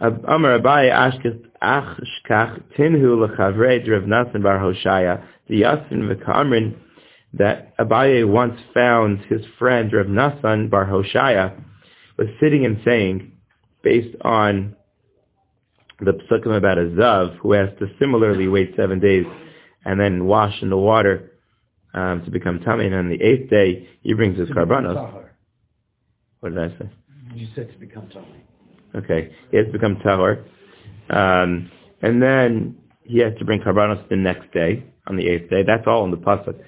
Amar 0.00 0.58
Abai 0.58 0.90
Ashkach 0.90 1.44
Ashkach 1.62 2.62
Tinhu 2.76 3.26
Lechavrei 3.26 3.86
Rav 3.90 4.04
Nathan 4.04 4.42
Bar 4.42 4.58
Hoshaya 4.58 5.24
the 5.48 5.62
Yasin 5.62 6.08
V'Kamrin 6.08 6.76
that 7.34 7.76
Abaye 7.76 8.26
once 8.26 8.58
found 8.72 9.20
his 9.28 9.42
friend 9.58 9.92
Rav 9.92 10.06
Nathan 10.08 10.68
Bar 10.68 10.86
Hoshaya 10.86 11.62
was 12.16 12.28
sitting 12.40 12.64
and 12.64 12.80
saying, 12.84 13.32
based 13.82 14.16
on 14.22 14.74
the 16.00 16.12
psukim 16.12 16.56
about 16.56 16.78
a 16.78 16.86
zav 16.86 17.36
who 17.38 17.52
has 17.52 17.68
to 17.78 17.86
similarly 17.98 18.48
wait 18.48 18.72
seven 18.76 19.00
days 19.00 19.24
and 19.84 20.00
then 20.00 20.26
wash 20.26 20.54
in 20.62 20.70
the 20.70 20.76
water 20.76 21.32
um, 21.94 22.22
to 22.24 22.30
become 22.30 22.60
tummy, 22.60 22.86
and 22.86 22.94
on 22.94 23.08
the 23.08 23.20
eighth 23.22 23.50
day 23.50 23.88
he 24.02 24.12
brings 24.14 24.38
his 24.38 24.48
karbanos. 24.50 25.24
What 26.40 26.54
did 26.54 26.58
I 26.58 26.78
say? 26.78 26.90
You 27.34 27.48
said 27.54 27.72
to 27.72 27.78
become 27.78 28.08
tummy. 28.08 28.44
Okay, 28.94 29.32
he 29.50 29.56
has 29.56 29.66
to 29.66 29.72
become 29.72 29.96
tahor, 29.96 30.44
um, 31.10 31.70
and 32.02 32.22
then 32.22 32.76
he 33.04 33.18
has 33.18 33.32
to 33.38 33.44
bring 33.44 33.60
karbanos 33.60 34.06
the 34.08 34.16
next 34.16 34.52
day 34.52 34.84
on 35.08 35.16
the 35.16 35.26
eighth 35.26 35.50
day. 35.50 35.62
That's 35.66 35.86
all 35.86 36.04
in 36.04 36.10
the 36.10 36.16
pasuk. 36.16 36.60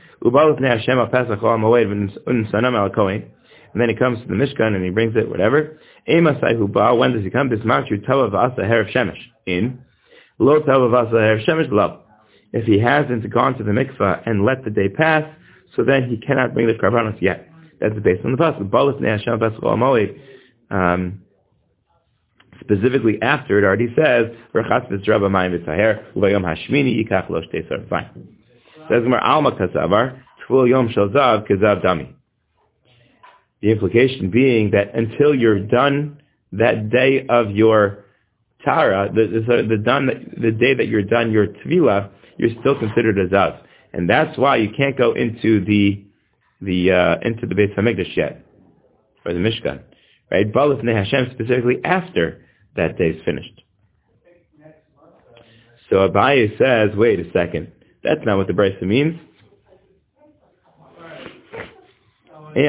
And 3.73 3.81
then 3.81 3.89
he 3.89 3.95
comes 3.95 4.21
to 4.21 4.27
the 4.27 4.35
Mishkan 4.35 4.75
and 4.75 4.85
he 4.85 4.91
brings 4.91 5.15
it, 5.17 5.29
whatever. 5.29 5.79
When 6.07 6.25
does 6.25 7.23
he 7.25 7.31
come? 7.31 7.49
This 7.51 7.61
matchu 7.61 8.05
tava 8.07 8.31
herav 8.59 8.93
shemesh. 8.93 9.21
In. 9.47 9.85
Lo 10.39 10.59
tava 10.61 10.89
herav 10.89 11.47
shemesh 11.47 11.71
lo. 11.71 12.01
If 12.53 12.65
he 12.67 12.81
hasn't 12.81 13.31
gone 13.31 13.57
to 13.59 13.65
the 13.65 13.71
mikvah 13.71 14.23
and 14.27 14.45
let 14.45 14.65
the 14.65 14.71
day 14.71 14.89
pass, 14.89 15.25
so 15.77 15.85
then 15.85 16.09
he 16.11 16.17
cannot 16.19 16.53
bring 16.53 16.67
the 16.67 16.75
karbanos 16.75 17.21
yet. 17.23 17.49
That's 17.81 17.95
based 18.01 18.25
on 18.25 18.33
the 18.33 18.39
pasuk. 18.39 18.71
Um, 20.71 21.23
specifically 22.61 23.19
after 23.23 23.59
it 23.59 23.65
already 23.65 23.89
says, 23.97 24.27
"Rachatz 24.55 24.91
v'tzraba 24.91 25.29
mayim 25.31 25.59
v'tzaher 25.59 26.13
u'vayom 26.15 26.45
hashmini 26.45 27.05
yikach 27.05 27.29
lo 27.31 27.41
shtei. 27.43 27.89
Fine. 27.89 28.29
Says 28.89 29.03
Gemara 29.03 29.23
Alma 29.25 29.51
yom 30.51 30.91
shel 30.93 31.09
zav 31.09 31.49
kezav 31.49 31.85
dami. 31.85 32.13
The 33.63 33.71
implication 33.71 34.31
being 34.31 34.71
that 34.71 34.95
until 34.95 35.35
you're 35.35 35.61
done 35.61 36.23
that 36.53 36.91
day 36.91 37.27
of 37.29 37.51
your 37.51 38.05
tara, 38.65 39.11
the 39.15 39.43
the, 39.47 39.67
the 39.69 39.79
done 39.79 40.35
the 40.37 40.51
day 40.51 40.75
that 40.75 40.89
you're 40.89 41.03
done 41.03 41.31
your 41.31 41.47
tvila, 41.49 42.11
you're 42.39 42.59
still 42.61 42.79
considered 42.79 43.19
a 43.19 43.29
zav, 43.29 43.61
and 43.93 44.09
that's 44.09 44.37
why 44.39 44.57
you 44.57 44.71
can't 44.77 44.97
go 44.97 45.13
into 45.13 45.65
the 45.65 46.05
the 46.61 46.93
uh, 46.93 47.17
into 47.23 47.47
the 47.47 47.55
Beit 47.55 47.77
Hamikdash 47.77 48.17
yet. 48.17 48.45
or 49.25 49.33
the 49.33 49.39
Mishkan, 49.39 49.81
right? 50.31 50.47
Hashem 50.53 51.31
specifically 51.33 51.79
after 51.85 52.45
that 52.77 52.97
day 52.99 53.09
is 53.11 53.23
finished. 53.25 53.63
So 55.89 56.09
Abaye 56.09 56.57
says, 56.57 56.97
wait 56.97 57.19
a 57.21 57.31
second, 57.33 57.73
that's 58.05 58.21
not 58.25 58.37
what 58.37 58.47
the 58.47 58.53
Brisa 58.53 58.83
means. 58.83 59.19
Eh, 62.57 62.67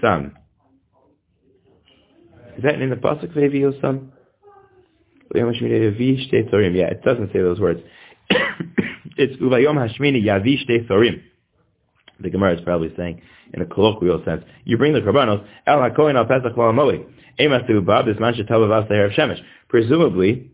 Sam. 0.00 0.36
Is 2.56 2.62
that 2.64 2.80
in 2.80 2.90
the 2.90 2.96
pasuk? 2.96 3.34
Yeah, 5.34 6.86
it 6.86 7.02
doesn't 7.02 7.32
say 7.32 7.38
those 7.40 7.60
words. 7.60 7.80
it's 9.16 9.40
uvayom 9.40 9.76
hashmini 9.76 10.22
yavi 10.24 10.58
shtei 10.68 10.86
thorim. 10.88 11.22
The 12.20 12.30
Gemara 12.30 12.54
is 12.56 12.60
probably 12.62 12.92
saying 12.96 13.22
in 13.54 13.62
a 13.62 13.66
colloquial 13.66 14.22
sense. 14.24 14.44
You 14.64 14.76
bring 14.76 14.92
the 14.92 15.00
karbanos 15.00 15.44
el 15.66 15.78
hakohen 15.78 16.16
al 16.16 16.26
pesach 16.26 16.56
l'amoi. 16.56 17.04
Emasu 17.38 17.84
bab 17.84 18.06
this 18.06 18.18
man 18.20 18.34
shetavav 18.34 18.84
as 18.84 19.16
shemesh. 19.16 19.40
Presumably, 19.68 20.50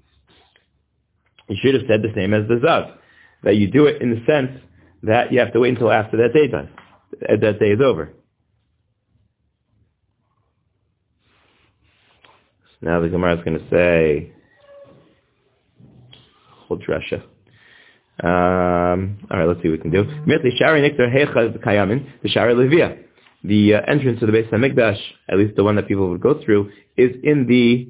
you 1.48 1.56
should 1.60 1.74
have 1.74 1.84
said 1.88 2.02
the 2.02 2.12
same 2.14 2.34
as 2.34 2.48
the 2.48 2.54
zav, 2.54 2.96
that 3.42 3.56
you 3.56 3.70
do 3.70 3.86
it 3.86 4.02
in 4.02 4.10
the 4.10 4.24
sense 4.26 4.50
that 5.02 5.32
you 5.32 5.38
have 5.38 5.52
to 5.52 5.60
wait 5.60 5.70
until 5.70 5.90
after 5.90 6.16
that 6.16 6.32
day 6.32 6.48
does, 6.48 6.66
that 7.20 7.58
day 7.60 7.70
is 7.70 7.80
over. 7.80 8.12
So 12.70 12.76
now 12.82 13.00
the 13.00 13.08
Gemara 13.08 13.38
is 13.38 13.44
going 13.44 13.58
to 13.58 13.70
say, 13.70 14.32
hold 16.66 16.84
drasha. 16.84 17.22
Um, 18.22 19.18
all 19.30 19.38
right, 19.38 19.46
let's 19.46 19.60
see 19.62 19.68
what 19.68 19.82
we 19.84 19.90
can 19.90 19.90
do. 19.90 20.04
The 23.44 23.74
uh, 23.74 23.80
entrance 23.86 24.20
to 24.20 24.26
the 24.26 24.32
Beis 24.32 24.46
of 24.46 24.58
Hamikdash, 24.58 24.98
at 25.28 25.38
least 25.38 25.54
the 25.56 25.62
one 25.62 25.76
that 25.76 25.86
people 25.86 26.08
would 26.08 26.20
go 26.22 26.42
through, 26.42 26.70
is 26.96 27.10
in 27.22 27.46
the 27.46 27.88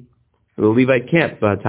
the 0.57 0.67
Levite 0.67 1.09
camp. 1.09 1.39
Levia. 1.39 1.61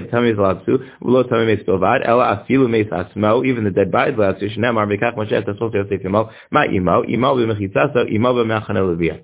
The 0.00 0.08
tamei 0.08 0.32
is 0.32 0.38
allowed 0.38 0.64
to. 0.66 0.78
Tamei 1.02 1.46
meis 1.46 1.62
bilvad. 1.66 2.06
Ela 2.06 2.46
afilu 2.48 2.70
meis 2.70 2.86
asmo. 2.86 3.44
Even 3.46 3.64
the 3.64 3.70
dead 3.70 3.90
body 3.90 4.12
is 4.12 4.18
allowed 4.18 4.38
to. 4.38 4.48
Moshe. 4.48 6.30
Ma 6.52 6.64
imo. 6.64 7.04
Imo. 7.04 7.38
Imo 7.38 8.34
levia. 8.34 9.22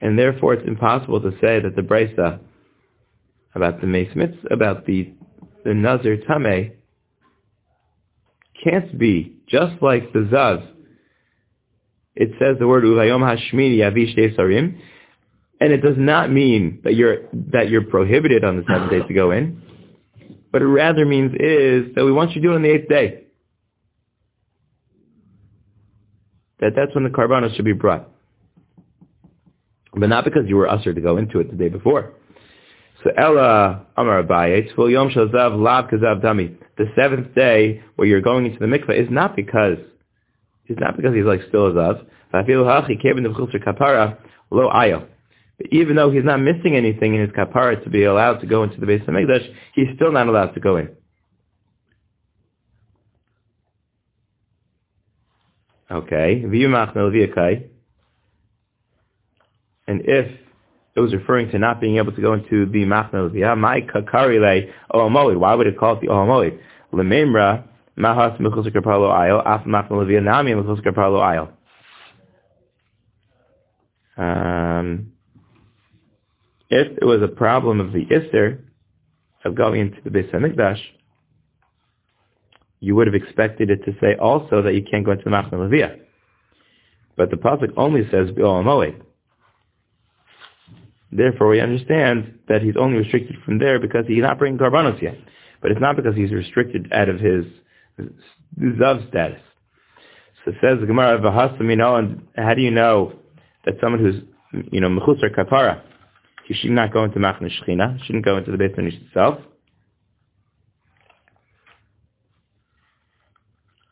And 0.00 0.18
therefore 0.18 0.54
it's 0.54 0.66
impossible 0.66 1.20
to 1.20 1.30
say 1.40 1.60
that 1.60 1.76
the 1.76 1.82
Brisa 1.82 2.40
about 3.54 3.80
the 3.80 3.86
Meis 3.86 4.08
about 4.50 4.86
the, 4.86 5.12
the 5.64 5.74
Nazir 5.74 6.18
Tameh, 6.28 6.72
can't 8.62 8.98
be 8.98 9.36
just 9.48 9.82
like 9.82 10.12
the 10.12 10.20
Zav 10.20 10.74
it 12.16 12.30
says 12.38 12.56
the 12.58 12.68
word 12.68 12.84
Uvayom 12.84 13.20
Hashmini 13.20 13.78
Yavish 13.78 14.36
Sarim, 14.36 14.78
and 15.60 15.72
it 15.72 15.78
does 15.78 15.96
not 15.96 16.30
mean 16.30 16.80
that 16.84 16.94
you're 16.94 17.28
that 17.52 17.68
you're 17.68 17.84
prohibited 17.84 18.44
on 18.44 18.56
the 18.56 18.64
seventh 18.70 18.90
day 18.90 19.06
to 19.06 19.14
go 19.14 19.30
in. 19.32 19.62
But 20.52 20.62
it 20.62 20.66
rather 20.66 21.04
means 21.04 21.32
is 21.34 21.94
that 21.96 22.04
we 22.04 22.12
want 22.12 22.30
you 22.30 22.40
to 22.40 22.46
do 22.46 22.52
it 22.52 22.56
on 22.56 22.62
the 22.62 22.70
eighth 22.70 22.88
day. 22.88 23.24
That 26.60 26.72
that's 26.76 26.94
when 26.94 27.02
the 27.02 27.10
karbanos 27.10 27.56
should 27.56 27.64
be 27.64 27.72
brought. 27.72 28.08
But 29.92 30.08
not 30.08 30.24
because 30.24 30.42
you 30.46 30.56
were 30.56 30.68
ushered 30.68 30.94
to 30.96 31.00
go 31.00 31.16
into 31.16 31.40
it 31.40 31.50
the 31.50 31.56
day 31.56 31.68
before. 31.68 32.14
So 33.04 33.10
Ella 33.18 33.86
Amar 33.98 34.22
Abaye, 34.22 34.66
Yom 34.90 35.10
Shazav 35.10 35.60
Lav 35.60 35.90
Kazav 35.90 36.22
Dami. 36.22 36.56
The 36.78 36.86
seventh 36.96 37.34
day 37.34 37.82
where 37.96 38.08
you're 38.08 38.22
going 38.22 38.46
into 38.46 38.58
the 38.58 38.66
mikveh 38.66 38.98
is 38.98 39.08
not 39.10 39.36
because 39.36 39.76
it's 40.66 40.80
not 40.80 40.96
because 40.96 41.14
he's 41.14 41.26
like 41.26 41.40
still 41.48 41.66
a 41.66 41.72
zav. 41.72 42.04
Lo 44.50 45.08
even 45.70 45.96
though 45.96 46.10
he's 46.10 46.24
not 46.24 46.38
missing 46.38 46.74
anything 46.74 47.14
in 47.14 47.20
his 47.20 47.30
kapara 47.30 47.82
to 47.84 47.90
be 47.90 48.04
allowed 48.04 48.38
to 48.40 48.46
go 48.46 48.64
into 48.64 48.80
the 48.80 48.86
Beis 48.86 49.06
of 49.06 49.14
Mikdash, 49.14 49.54
he's 49.74 49.86
still 49.94 50.10
not 50.10 50.26
allowed 50.26 50.54
to 50.54 50.60
go 50.60 50.76
in. 50.76 50.88
Okay. 55.90 56.42
And 59.86 60.00
if 60.06 60.40
it 60.96 61.00
was 61.00 61.12
referring 61.12 61.50
to 61.50 61.58
not 61.58 61.80
being 61.80 61.96
able 61.96 62.12
to 62.12 62.20
go 62.20 62.34
into 62.34 62.66
the 62.66 62.84
Machna 62.84 63.28
Leviyah, 63.28 63.58
my 63.58 63.80
kakarile 63.80 64.70
ohamoli, 64.92 65.36
why 65.36 65.54
would 65.54 65.66
it 65.66 65.78
call 65.78 65.96
it 65.96 66.00
the 66.00 66.06
ohamoli? 66.06 66.58
Lememra, 66.92 67.64
Mahas 67.98 68.40
Mechus 68.40 68.66
Karpalo 68.68 69.12
Ayel, 69.12 69.42
Af 69.44 69.64
Machna 69.66 69.90
Levia 69.92 70.22
Nami 70.22 70.52
Mechus 70.52 70.80
Karpalo 70.84 71.20
Ayel. 71.20 71.50
Um, 74.16 75.12
if 76.70 76.96
it 76.96 77.04
was 77.04 77.22
a 77.22 77.28
problem 77.28 77.80
of 77.80 77.92
the 77.92 78.06
Isser 78.06 78.60
of 79.44 79.56
going 79.56 79.80
into 79.80 79.98
the 80.04 80.10
Beis 80.10 80.32
Hamikdash, 80.32 80.80
you 82.78 82.94
would 82.94 83.08
have 83.08 83.14
expected 83.14 83.70
it 83.70 83.84
to 83.84 83.92
say 84.00 84.14
also 84.20 84.62
that 84.62 84.74
you 84.74 84.82
can't 84.88 85.04
go 85.04 85.10
into 85.10 85.24
the 85.24 85.30
Machna 85.30 85.54
Levia. 85.54 85.98
But 87.16 87.30
the 87.30 87.36
pasuk 87.36 87.72
only 87.76 88.02
says 88.10 88.30
Bi'ol 88.30 88.62
Therefore, 91.16 91.48
we 91.48 91.60
understand 91.60 92.40
that 92.48 92.60
he's 92.60 92.76
only 92.76 92.98
restricted 92.98 93.36
from 93.44 93.58
there 93.60 93.78
because 93.78 94.04
he's 94.08 94.22
not 94.22 94.36
bringing 94.36 94.58
karbanos 94.58 95.00
yet. 95.00 95.16
But 95.62 95.70
it's 95.70 95.80
not 95.80 95.94
because 95.94 96.16
he's 96.16 96.32
restricted 96.32 96.92
out 96.92 97.08
of 97.08 97.20
his 97.20 97.44
Zav 98.60 99.08
status. 99.08 99.40
So 100.44 100.50
it 100.50 100.56
says 100.60 100.80
the 100.80 100.86
Gemara, 100.86 101.20
V'hasamino, 101.20 101.98
and 102.00 102.26
how 102.36 102.54
do 102.54 102.62
you 102.62 102.72
know 102.72 103.14
that 103.64 103.76
someone 103.80 104.00
who's, 104.00 104.16
you 104.72 104.80
know, 104.80 104.88
Mechusar 104.88 105.34
Kapara, 105.34 105.82
he 106.46 106.54
should 106.54 106.72
not 106.72 106.92
go 106.92 107.04
into 107.04 107.18
Machna 107.20 107.48
Shechina, 107.48 108.04
shouldn't 108.04 108.24
go 108.24 108.36
into 108.36 108.50
the 108.50 108.58
Beit 108.58 108.74
Hamish 108.76 108.94
itself? 109.06 109.38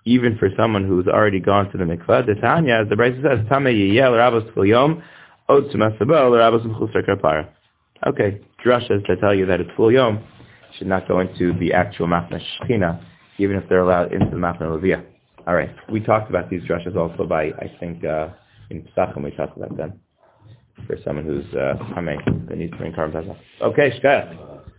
Even 0.04 0.36
for 0.36 0.50
someone 0.56 0.84
who's 0.84 1.06
already 1.06 1.38
gone 1.38 1.70
to 1.70 1.78
the 1.78 1.84
mikvah, 1.84 2.26
the 2.26 2.34
Tanya, 2.34 2.80
as 2.82 2.88
the 2.88 2.96
Brisa 2.96 3.22
says, 3.22 3.48
Tame 3.48 3.66
Yiyel 3.66 4.16
Rabbos 4.16 4.50
Yom, 4.56 5.02
Okay, 8.06 8.40
drashas 8.64 9.06
that 9.06 9.20
tell 9.20 9.34
you 9.34 9.46
that 9.46 9.60
it's 9.60 9.70
full 9.76 9.92
Yom, 9.92 10.22
should 10.78 10.86
not 10.86 11.06
go 11.06 11.20
into 11.20 11.52
the 11.58 11.72
actual 11.72 12.06
Machna 12.06 12.40
Shechina, 12.60 13.02
even 13.38 13.56
if 13.56 13.68
they're 13.68 13.80
allowed 13.80 14.12
into 14.12 14.26
the 14.30 14.36
Machna 14.36 14.62
Leviyah. 14.62 15.04
All 15.46 15.54
right. 15.54 15.70
We 15.90 16.00
talked 16.00 16.30
about 16.30 16.50
these 16.50 16.62
drushes 16.62 16.96
also 16.96 17.24
by, 17.26 17.46
I 17.46 17.70
think, 17.80 18.04
uh, 18.04 18.28
in 18.70 18.82
Pesachim 18.82 19.24
we 19.24 19.32
talked 19.32 19.56
about 19.56 19.76
them. 19.76 20.00
For 20.86 20.96
someone 21.04 21.24
who's, 21.24 21.44
uh, 21.54 21.74
that 21.94 22.56
needs 22.56 22.72
to 22.72 22.78
bring 22.78 22.92
karban 22.92 23.36
Okay, 23.60 24.00
Shkaya. 24.00 24.61